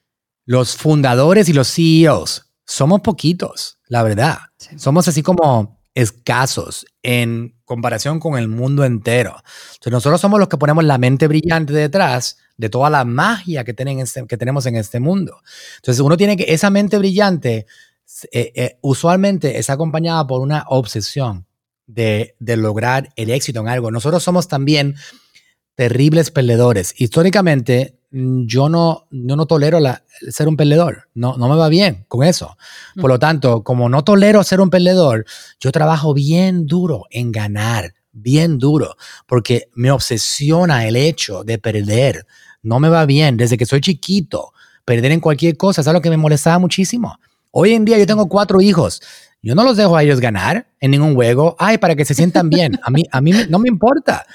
los 0.45 0.77
fundadores 0.77 1.49
y 1.49 1.53
los 1.53 1.73
CEOs, 1.73 2.47
somos 2.65 3.01
poquitos, 3.01 3.79
la 3.89 4.03
verdad. 4.05 4.39
Somos 4.77 5.09
así 5.09 5.23
como 5.23 5.81
escasos 5.95 6.87
en 7.03 7.57
comparación 7.65 8.21
con 8.21 8.39
el 8.39 8.49
mundo 8.49 8.85
entero. 8.85 9.37
Entonces 9.73 9.93
nosotros 9.93 10.21
somos 10.21 10.39
los 10.39 10.49
que 10.49 10.57
ponemos 10.57 10.85
la 10.85 10.99
mente 10.99 11.27
brillante 11.27 11.73
detrás 11.73 12.39
de 12.57 12.69
toda 12.69 12.91
la 12.91 13.05
magia 13.05 13.65
que, 13.65 13.75
este, 13.77 14.27
que 14.27 14.37
tenemos 14.37 14.67
en 14.67 14.77
este 14.77 15.01
mundo. 15.01 15.41
Entonces 15.77 16.01
uno 16.01 16.17
tiene 16.17 16.37
que, 16.37 16.53
esa 16.53 16.71
mente 16.71 16.99
brillante 16.99 17.67
eh, 18.33 18.53
eh, 18.55 18.79
usualmente 18.83 19.59
es 19.59 19.71
acompañada 19.71 20.27
por 20.27 20.41
una 20.41 20.65
obsesión 20.69 21.47
de, 21.87 22.37
de 22.39 22.57
lograr 22.57 23.11
el 23.17 23.31
éxito 23.31 23.61
en 23.61 23.69
algo. 23.69 23.91
Nosotros 23.91 24.23
somos 24.23 24.49
también 24.49 24.97
terribles 25.81 26.31
perdedores. 26.31 26.95
Históricamente, 26.99 27.99
mm, 28.11 28.45
yo 28.45 28.69
no, 28.69 29.07
no 29.11 29.47
tolero 29.47 29.81
la, 29.81 30.05
ser 30.29 30.47
un 30.47 30.57
perdedor. 30.57 31.09
No, 31.15 31.37
no 31.39 31.49
me 31.49 31.57
va 31.57 31.69
bien 31.69 32.05
con 32.09 32.23
eso. 32.27 32.57
Por 33.01 33.11
lo 33.11 33.19
tanto, 33.19 33.65
como 33.65 33.89
no 33.89 34.05
tolero 34.05 34.45
ser 34.45 34.61
un 34.61 34.71
perdedor, 34.71 35.25
yo 35.59 35.73
trabajo 35.73 36.13
bien 36.13 36.67
duro 36.67 37.07
en 37.11 37.33
ganar, 37.33 37.95
bien 38.13 38.59
duro, 38.59 38.97
porque 39.27 39.71
me 39.75 39.91
obsesiona 39.91 40.87
el 40.87 40.97
hecho 40.97 41.45
de 41.45 41.59
perder. 41.59 42.27
No 42.63 42.79
me 42.79 42.91
va 42.91 43.07
bien. 43.07 43.39
Desde 43.39 43.57
que 43.57 43.65
soy 43.65 43.81
chiquito, 43.81 44.53
perder 44.85 45.13
en 45.13 45.21
cualquier 45.21 45.57
cosa 45.57 45.81
es 45.81 45.89
algo 45.89 46.03
que 46.03 46.11
me 46.11 46.17
molestaba 46.19 46.59
muchísimo. 46.59 47.19
Hoy 47.51 47.75
en 47.75 47.85
día 47.85 47.99
yo 47.99 48.07
tengo 48.07 48.29
cuatro 48.29 48.61
hijos. 48.61 49.03
Yo 49.43 49.55
no 49.55 49.65
los 49.65 49.77
dejo 49.77 49.97
a 49.97 50.03
ellos 50.03 50.21
ganar 50.21 50.67
en 50.81 50.91
ningún 50.91 51.15
juego. 51.15 51.57
Ay, 51.59 51.79
para 51.79 51.97
que 51.97 52.05
se 52.05 52.15
sientan 52.15 52.51
bien. 52.51 52.79
A 52.83 52.91
mí, 52.91 53.05
a 53.11 53.21
mí 53.21 53.33
no 53.49 53.59
me 53.59 53.69
importa. 53.69 54.27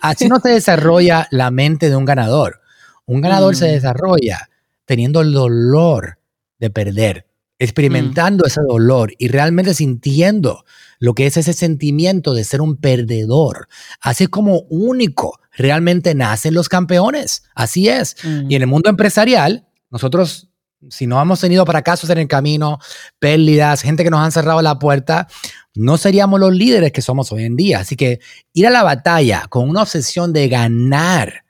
Así 0.00 0.28
no 0.28 0.38
se 0.38 0.50
desarrolla 0.50 1.26
la 1.30 1.50
mente 1.50 1.88
de 1.88 1.96
un 1.96 2.04
ganador. 2.04 2.60
Un 3.06 3.20
ganador 3.20 3.56
se 3.56 3.68
mm. 3.68 3.72
desarrolla 3.72 4.48
teniendo 4.84 5.22
el 5.22 5.32
dolor 5.32 6.18
de 6.58 6.70
perder, 6.70 7.26
experimentando 7.58 8.44
mm. 8.44 8.46
ese 8.46 8.60
dolor 8.68 9.12
y 9.18 9.28
realmente 9.28 9.72
sintiendo 9.74 10.64
lo 10.98 11.14
que 11.14 11.26
es 11.26 11.36
ese 11.36 11.54
sentimiento 11.54 12.34
de 12.34 12.44
ser 12.44 12.60
un 12.60 12.76
perdedor. 12.76 13.68
Así 14.00 14.26
como 14.26 14.60
único 14.68 15.40
realmente 15.52 16.14
nacen 16.14 16.54
los 16.54 16.68
campeones. 16.68 17.44
Así 17.54 17.88
es. 17.88 18.16
Mm. 18.22 18.50
Y 18.50 18.56
en 18.56 18.62
el 18.62 18.68
mundo 18.68 18.90
empresarial, 18.90 19.66
nosotros 19.90 20.48
si 20.90 21.06
no 21.06 21.20
hemos 21.20 21.40
tenido 21.40 21.64
fracasos 21.66 22.08
en 22.10 22.18
el 22.18 22.28
camino, 22.28 22.78
pérdidas, 23.18 23.82
gente 23.82 24.04
que 24.04 24.10
nos 24.10 24.20
han 24.20 24.32
cerrado 24.32 24.62
la 24.62 24.78
puerta, 24.78 25.28
no 25.74 25.96
seríamos 25.96 26.40
los 26.40 26.52
líderes 26.52 26.92
que 26.92 27.02
somos 27.02 27.32
hoy 27.32 27.44
en 27.44 27.56
día. 27.56 27.80
Así 27.80 27.96
que 27.96 28.20
ir 28.52 28.66
a 28.66 28.70
la 28.70 28.82
batalla 28.82 29.46
con 29.48 29.68
una 29.68 29.82
obsesión 29.82 30.32
de 30.32 30.48
ganar 30.48 31.44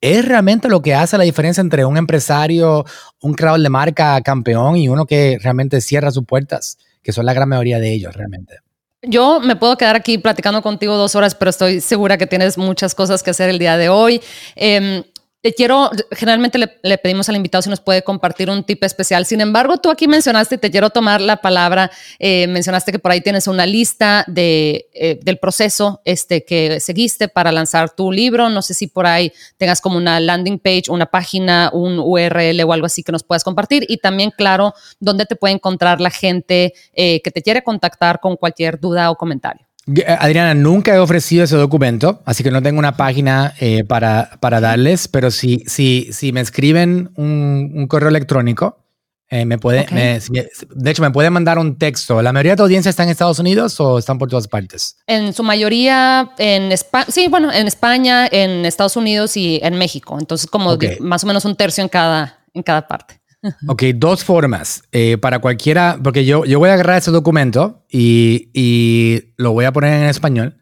es 0.00 0.24
realmente 0.24 0.68
lo 0.68 0.82
que 0.82 0.94
hace 0.94 1.18
la 1.18 1.24
diferencia 1.24 1.60
entre 1.60 1.84
un 1.84 1.96
empresario, 1.96 2.84
un 3.20 3.34
creador 3.34 3.60
de 3.60 3.68
marca 3.68 4.20
campeón 4.20 4.76
y 4.76 4.88
uno 4.88 5.06
que 5.06 5.38
realmente 5.40 5.80
cierra 5.80 6.10
sus 6.10 6.24
puertas, 6.24 6.78
que 7.02 7.12
son 7.12 7.26
la 7.26 7.32
gran 7.32 7.48
mayoría 7.48 7.78
de 7.78 7.92
ellos 7.92 8.14
realmente. 8.14 8.58
Yo 9.02 9.40
me 9.40 9.56
puedo 9.56 9.76
quedar 9.76 9.94
aquí 9.96 10.18
platicando 10.18 10.62
contigo 10.62 10.96
dos 10.96 11.14
horas, 11.14 11.34
pero 11.34 11.50
estoy 11.50 11.80
segura 11.80 12.18
que 12.18 12.26
tienes 12.26 12.58
muchas 12.58 12.94
cosas 12.94 13.22
que 13.22 13.30
hacer 13.30 13.48
el 13.50 13.58
día 13.58 13.76
de 13.76 13.88
hoy. 13.88 14.20
Em, 14.56 15.04
te 15.46 15.54
quiero, 15.54 15.92
generalmente 16.10 16.58
le, 16.58 16.98
pedimos 16.98 17.28
al 17.28 17.36
invitado 17.36 17.62
si 17.62 17.70
nos 17.70 17.78
puede 17.78 18.02
compartir 18.02 18.50
un 18.50 18.64
tip 18.64 18.82
especial. 18.82 19.24
Sin 19.26 19.40
embargo, 19.40 19.76
tú 19.76 19.90
aquí 19.90 20.08
mencionaste, 20.08 20.58
te 20.58 20.72
quiero 20.72 20.90
tomar 20.90 21.20
la 21.20 21.36
palabra, 21.36 21.88
eh, 22.18 22.48
mencionaste 22.48 22.90
que 22.90 22.98
por 22.98 23.12
ahí 23.12 23.20
tienes 23.20 23.46
una 23.46 23.64
lista 23.64 24.24
de, 24.26 24.88
eh, 24.92 25.20
del 25.22 25.38
proceso 25.38 26.00
este, 26.04 26.44
que 26.44 26.80
seguiste 26.80 27.28
para 27.28 27.52
lanzar 27.52 27.94
tu 27.94 28.10
libro. 28.10 28.50
No 28.50 28.60
sé 28.60 28.74
si 28.74 28.88
por 28.88 29.06
ahí 29.06 29.32
tengas 29.56 29.80
como 29.80 29.98
una 29.98 30.18
landing 30.18 30.58
page, 30.58 30.84
una 30.88 31.06
página, 31.06 31.70
un 31.72 32.00
URL 32.00 32.64
o 32.64 32.72
algo 32.72 32.86
así 32.86 33.04
que 33.04 33.12
nos 33.12 33.22
puedas 33.22 33.44
compartir. 33.44 33.86
Y 33.88 33.98
también, 33.98 34.32
claro, 34.36 34.74
dónde 34.98 35.26
te 35.26 35.36
puede 35.36 35.54
encontrar 35.54 36.00
la 36.00 36.10
gente 36.10 36.74
eh, 36.92 37.22
que 37.22 37.30
te 37.30 37.40
quiere 37.40 37.62
contactar 37.62 38.18
con 38.18 38.34
cualquier 38.34 38.80
duda 38.80 39.12
o 39.12 39.14
comentario. 39.14 39.65
Eh, 39.94 40.04
Adriana, 40.06 40.54
nunca 40.54 40.94
he 40.94 40.98
ofrecido 40.98 41.44
ese 41.44 41.56
documento, 41.56 42.22
así 42.24 42.42
que 42.42 42.50
no 42.50 42.62
tengo 42.62 42.78
una 42.78 42.96
página 42.96 43.54
eh, 43.60 43.84
para, 43.84 44.38
para, 44.40 44.60
darles, 44.60 45.06
pero 45.08 45.30
si, 45.30 45.62
si, 45.66 46.08
si 46.12 46.32
me 46.32 46.40
escriben 46.40 47.10
un, 47.16 47.86
correo 47.88 48.08
electrónico, 48.08 48.84
eh, 49.28 49.44
me 49.44 49.58
puede, 49.58 49.86
de 49.86 50.90
hecho, 50.90 51.02
me 51.02 51.10
pueden 51.10 51.32
mandar 51.32 51.58
un 51.58 51.78
texto. 51.78 52.22
¿La 52.22 52.32
mayoría 52.32 52.52
de 52.52 52.56
tu 52.56 52.62
audiencia 52.62 52.90
está 52.90 53.02
en 53.02 53.08
Estados 53.08 53.40
Unidos 53.40 53.78
o 53.80 53.98
están 53.98 54.18
por 54.18 54.28
todas 54.28 54.46
partes? 54.46 54.96
En 55.06 55.32
su 55.32 55.42
mayoría 55.42 56.32
en 56.38 56.70
España, 56.70 57.06
sí, 57.08 57.26
bueno, 57.28 57.52
en 57.52 57.66
España, 57.66 58.28
en 58.30 58.64
Estados 58.64 58.96
Unidos 58.96 59.36
y 59.36 59.58
en 59.62 59.78
México. 59.78 60.16
Entonces, 60.18 60.48
como 60.48 60.76
más 61.00 61.24
o 61.24 61.26
menos 61.26 61.44
un 61.44 61.56
tercio 61.56 61.82
en 61.82 61.88
cada, 61.88 62.44
en 62.54 62.62
cada 62.62 62.86
parte. 62.86 63.20
Ok, 63.68 63.82
dos 63.94 64.24
formas. 64.24 64.82
Eh, 64.92 65.18
para 65.18 65.38
cualquiera, 65.38 65.98
porque 66.02 66.24
yo, 66.24 66.44
yo 66.44 66.58
voy 66.58 66.70
a 66.70 66.74
agarrar 66.74 66.98
ese 66.98 67.10
documento 67.10 67.84
y, 67.90 68.50
y 68.52 69.32
lo 69.36 69.52
voy 69.52 69.64
a 69.64 69.72
poner 69.72 69.94
en 69.94 70.08
español 70.08 70.56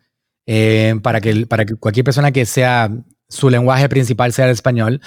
eh, 0.46 0.94
para, 1.02 1.20
que, 1.20 1.46
para 1.46 1.64
que 1.64 1.74
cualquier 1.76 2.04
persona 2.04 2.32
que 2.32 2.46
sea 2.46 2.90
su 3.28 3.50
lenguaje 3.50 3.88
principal 3.88 4.32
sea 4.32 4.46
el 4.46 4.52
español, 4.52 5.00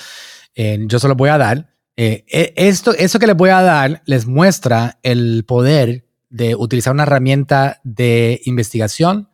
eh, 0.55 0.79
yo 0.87 0.99
se 0.99 1.07
lo 1.07 1.15
voy 1.15 1.29
a 1.29 1.37
dar. 1.37 1.73
E, 1.95 2.25
esto, 2.55 2.93
eso 2.93 3.19
que 3.19 3.27
les 3.27 3.35
voy 3.35 3.49
a 3.49 3.61
dar 3.61 4.01
les 4.05 4.25
muestra 4.27 4.99
el 5.03 5.45
poder 5.45 6.05
de 6.29 6.55
utilizar 6.55 6.93
una 6.93 7.03
herramienta 7.03 7.79
de 7.83 8.41
investigación 8.45 9.29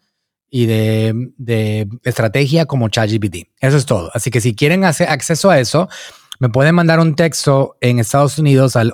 y 0.49 0.67
de, 0.67 1.31
de 1.37 1.89
estrategia 2.03 2.65
como 2.65 2.87
ChatGPT. 2.87 3.47
Eso 3.59 3.75
es 3.77 3.85
todo. 3.85 4.11
Así 4.13 4.29
que 4.29 4.39
si 4.39 4.53
quieren 4.55 4.85
hacer 4.85 5.09
acceso 5.09 5.49
a 5.49 5.59
eso, 5.59 5.89
me 6.43 6.49
pueden 6.49 6.75
mandar 6.75 6.99
un 6.99 7.15
texto 7.15 7.77
en 7.79 7.99
Estados 7.99 8.37
Unidos 8.37 8.75
al 8.75 8.91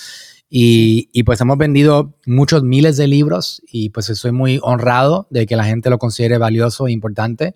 Y, 0.49 1.23
pues 1.23 1.41
hemos 1.41 1.57
vendido 1.57 2.15
muchos 2.25 2.63
miles 2.63 2.95
de 2.97 3.07
libros 3.07 3.61
y 3.69 3.89
pues 3.89 4.09
estoy 4.09 4.31
muy 4.31 4.59
honrado 4.61 5.27
de 5.29 5.45
que 5.45 5.57
la 5.57 5.65
gente 5.65 5.89
lo 5.89 5.97
considere 5.99 6.37
valioso 6.37 6.87
e 6.87 6.91
importante. 6.91 7.55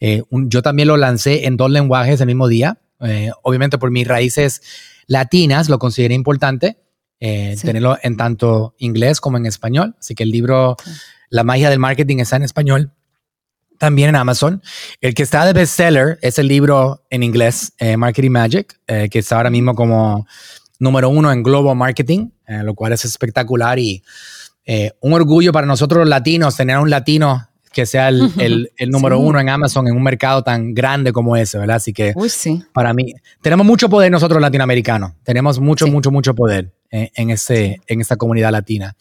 Eh, 0.00 0.22
yo 0.30 0.62
también 0.62 0.88
lo 0.88 0.96
lancé 0.96 1.46
en 1.46 1.56
dos 1.56 1.70
lenguajes 1.70 2.20
el 2.20 2.26
mismo 2.26 2.48
día. 2.48 2.78
Eh, 3.00 3.30
obviamente 3.42 3.78
por 3.78 3.90
mis 3.90 4.06
raíces 4.06 4.62
latinas 5.06 5.68
lo 5.68 5.78
consideré 5.78 6.14
importante 6.14 6.78
eh, 7.20 7.56
tenerlo 7.60 7.98
en 8.02 8.16
tanto 8.16 8.74
inglés 8.78 9.20
como 9.20 9.36
en 9.36 9.46
español. 9.46 9.94
Así 9.98 10.14
que 10.14 10.22
el 10.22 10.30
libro 10.30 10.76
La 11.28 11.44
magia 11.44 11.68
del 11.68 11.78
marketing 11.78 12.18
está 12.18 12.36
en 12.36 12.44
español 12.44 12.92
también 13.78 14.10
en 14.10 14.16
Amazon. 14.16 14.62
El 15.00 15.12
que 15.12 15.24
está 15.24 15.44
de 15.44 15.52
bestseller 15.52 16.18
es 16.22 16.38
el 16.38 16.46
libro 16.46 17.04
en 17.10 17.24
inglés, 17.24 17.72
Marketing 17.98 18.30
Magic, 18.30 18.78
que 18.86 19.18
está 19.18 19.38
ahora 19.38 19.50
mismo 19.50 19.74
como 19.74 20.24
número 20.82 21.08
uno 21.08 21.32
en 21.32 21.42
Global 21.42 21.76
Marketing, 21.76 22.28
eh, 22.46 22.62
lo 22.62 22.74
cual 22.74 22.92
es 22.92 23.04
espectacular 23.04 23.78
y 23.78 24.02
eh, 24.66 24.92
un 25.00 25.12
orgullo 25.12 25.52
para 25.52 25.66
nosotros 25.66 26.00
los 26.00 26.08
latinos 26.08 26.56
tener 26.56 26.76
a 26.76 26.80
un 26.80 26.90
latino 26.90 27.48
que 27.72 27.86
sea 27.86 28.08
el, 28.08 28.30
el, 28.76 28.90
número 28.90 29.18
uno 29.18 29.40
en 29.40 29.48
Amazon 29.48 29.88
en 29.88 29.96
un 29.96 30.02
mercado 30.02 30.42
tan 30.42 30.74
grande 30.74 31.12
como 31.12 31.36
ese, 31.36 31.56
¿verdad? 31.58 31.76
Así 31.76 31.92
que 31.92 32.12
para 32.72 32.92
mí, 32.92 33.14
tenemos 33.40 33.64
mucho 33.64 33.88
poder 33.88 34.10
nosotros 34.10 34.40
latinoamericanos, 34.40 35.12
tenemos 35.22 35.58
mucho, 35.58 35.86
mucho, 35.86 36.10
mucho 36.10 36.34
poder 36.34 36.72
en, 36.90 37.10
en, 37.14 37.30
ese, 37.30 37.80
en 37.86 38.00
esta 38.00 38.16
comunidad 38.16 38.50
latina. 38.50 38.94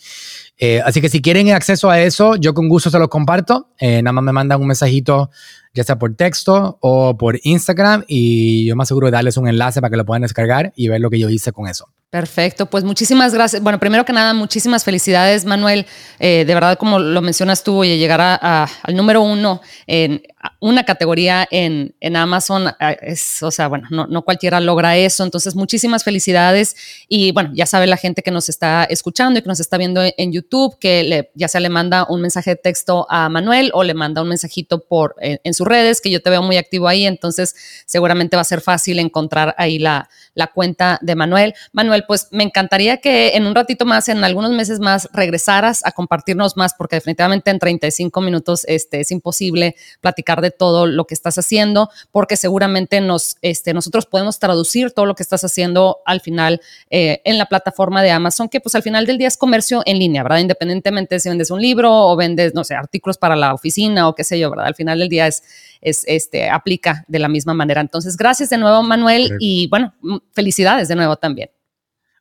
Eh, 0.64 0.80
así 0.86 1.02
que 1.02 1.10
si 1.10 1.24
quieren 1.24 1.50
acceso 1.50 1.90
a 1.90 2.00
eso, 2.00 2.36
yo 2.36 2.54
con 2.54 2.70
gusto 2.70 2.92
se 2.92 3.00
los 3.00 3.08
comparto. 3.08 3.70
Eh, 3.80 4.04
nada 4.04 4.14
más 4.14 4.24
me 4.24 4.32
mandan 4.32 4.62
un 4.62 4.68
mensajito, 4.68 5.32
ya 5.74 5.84
sea 5.84 5.98
por 5.98 6.16
texto 6.16 6.78
o 6.82 7.18
por 7.18 7.40
Instagram, 7.44 8.04
y 8.08 8.66
yo 8.66 8.76
me 8.76 8.84
aseguro 8.84 9.08
de 9.08 9.12
darles 9.12 9.38
un 9.38 9.48
enlace 9.48 9.82
para 9.82 9.92
que 9.92 9.98
lo 9.98 10.06
puedan 10.06 10.24
descargar 10.24 10.74
y 10.76 10.88
ver 10.88 11.02
lo 11.02 11.10
que 11.10 11.20
yo 11.20 11.30
hice 11.30 11.52
con 11.52 11.68
eso. 11.68 11.88
Perfecto, 12.12 12.66
pues 12.66 12.84
muchísimas 12.84 13.34
gracias. 13.34 13.64
Bueno, 13.64 13.80
primero 13.80 14.04
que 14.04 14.12
nada, 14.12 14.34
muchísimas 14.34 14.84
felicidades, 14.84 15.46
Manuel. 15.46 15.86
Eh, 16.20 16.44
de 16.46 16.54
verdad, 16.54 16.78
como 16.78 17.00
lo 17.00 17.22
mencionas 17.22 17.64
tú, 17.64 17.86
y 17.86 17.98
llegar 17.98 18.20
a, 18.20 18.68
al 18.84 18.98
número 18.98 19.22
uno 19.22 19.62
en 19.88 20.22
una 20.60 20.84
categoría 20.84 21.48
en, 21.50 21.96
en 22.02 22.18
Amazon, 22.18 22.66
es, 23.02 23.42
o 23.42 23.50
sea, 23.50 23.70
bueno, 23.70 23.88
no, 23.92 24.08
no, 24.08 24.24
cualquiera 24.24 24.60
logra 24.60 24.98
eso. 24.98 25.24
Entonces, 25.24 25.56
muchísimas 25.56 26.04
felicidades. 26.04 26.76
Y 27.08 27.32
bueno, 27.32 27.52
ya 27.54 27.66
sabe 27.66 27.88
la 27.88 27.96
gente 27.96 28.22
que 28.24 28.32
nos 28.32 28.50
está 28.50 28.84
escuchando 28.84 29.40
y 29.40 29.42
que 29.42 29.48
nos 29.48 29.62
está 29.62 29.78
viendo 29.78 30.02
en 30.04 30.34
YouTube, 30.34 30.78
que 30.80 31.04
le, 31.04 31.32
ya 31.36 31.48
sea 31.48 31.62
le 31.62 31.70
manda 31.70 32.06
un 32.10 32.20
mensaje 32.20 32.50
de 32.50 32.56
texto 32.58 33.08
a 33.10 33.30
Manuel 33.30 33.72
o 33.74 33.86
le 33.86 33.94
manda 33.94 34.22
un 34.22 34.28
mensajito 34.28 34.82
por, 34.82 35.16
en 35.22 35.54
sus 35.54 35.66
redes, 35.66 36.02
que 36.02 36.12
yo 36.12 36.22
te 36.22 36.30
veo 36.30 36.44
muy 36.44 36.58
activo 36.58 36.90
ahí. 36.90 37.06
Entonces, 37.06 37.56
seguramente 37.86 38.36
va 38.36 38.42
a 38.42 38.44
ser 38.44 38.60
fácil 38.60 39.00
encontrar 39.00 39.56
ahí 39.58 39.80
la, 39.80 40.10
la 40.34 40.48
cuenta 40.48 41.00
de 41.02 41.16
Manuel. 41.16 41.54
Manuel, 41.72 42.06
pues 42.08 42.28
me 42.32 42.44
encantaría 42.44 42.98
que 42.98 43.36
en 43.36 43.46
un 43.46 43.56
ratito 43.56 43.86
más, 43.86 44.10
en 44.10 44.24
algunos 44.24 44.52
meses 44.52 44.80
más, 44.80 45.10
regresaras 45.14 45.86
a 45.86 45.92
compartirnos 45.92 46.58
más, 46.58 46.74
porque 46.74 46.96
definitivamente 46.96 47.52
en 47.52 47.60
35 47.60 48.22
minutos 48.22 48.66
este, 48.68 49.02
es 49.02 49.12
imposible 49.12 49.76
platicar 50.00 50.42
de 50.42 50.52
todo 50.52 50.86
lo 50.86 51.06
que 51.06 51.14
estás 51.14 51.38
haciendo, 51.38 51.90
porque 52.12 52.38
seguramente 52.38 53.02
nos, 53.02 53.38
este, 53.42 53.74
nosotros 53.74 54.06
podemos 54.06 54.40
traducir 54.40 54.92
todo 54.92 55.06
lo 55.06 55.16
que 55.16 55.24
estás 55.24 55.44
haciendo 55.44 56.00
al 56.06 56.22
final 56.22 56.62
eh, 56.90 57.22
en 57.26 57.38
la 57.38 57.46
plataforma 57.46 58.02
de 58.04 58.12
Amazon, 58.12 58.50
que 58.50 58.60
pues 58.60 58.76
al 58.76 58.84
final 58.84 59.06
del 59.06 59.18
día 59.18 59.28
es 59.28 59.38
comercio 59.38 59.82
en 59.86 60.00
línea, 60.00 60.24
¿verdad? 60.24 60.40
Independientemente 60.40 61.20
si 61.20 61.30
vendes 61.30 61.52
un 61.52 61.62
libro 61.62 61.92
o 61.92 62.16
vendes, 62.16 62.54
no 62.54 62.64
sé, 62.64 62.76
artículos 62.76 63.18
para 63.18 63.36
la 63.36 63.54
oficina 63.54 64.08
o 64.08 64.16
qué 64.16 64.24
sé 64.24 64.40
yo, 64.40 64.50
¿verdad? 64.50 64.68
Al 64.68 64.76
final 64.76 65.00
del 65.00 65.10
día 65.10 65.28
es, 65.28 65.44
es 65.82 66.04
este, 66.08 66.50
aplica 66.50 67.04
de 67.08 67.20
la 67.20 67.28
misma 67.28 67.54
manera. 67.54 67.82
Entonces, 67.82 68.16
gracias 68.16 68.50
de 68.50 68.58
nuevo, 68.58 68.84
Manuel, 68.84 69.36
y 69.40 69.68
bueno, 69.68 69.94
felicidades 70.34 70.88
de 70.88 70.96
nuevo 70.96 71.16
también. 71.18 71.50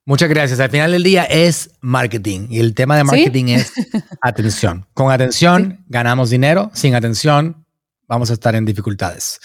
Muchas 0.04 0.28
gracias. 0.28 0.58
Al 0.58 0.70
final 0.70 0.90
del 0.90 1.02
día 1.02 1.24
es 1.24 1.70
marketing 1.80 2.48
y 2.50 2.58
el 2.58 2.74
tema 2.74 2.96
de 2.96 3.04
marketing 3.04 3.46
es 3.46 3.72
atención. 4.22 4.86
Con 4.94 5.12
atención 5.12 5.84
ganamos 5.88 6.30
dinero, 6.30 6.70
sin 6.74 6.94
atención 6.94 7.64
vamos 8.08 8.30
a 8.30 8.32
estar 8.32 8.54
en 8.56 8.64
dificultades. 8.64 9.38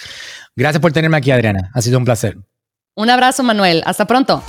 Gracias 0.55 0.81
por 0.81 0.91
tenerme 0.91 1.17
aquí, 1.17 1.29
Adriana. 1.29 1.69
Ha 1.73 1.81
sido 1.81 1.99
un 1.99 2.05
placer. 2.05 2.37
Un 2.95 3.09
abrazo, 3.09 3.43
Manuel. 3.43 3.83
Hasta 3.85 4.07
pronto. 4.07 4.41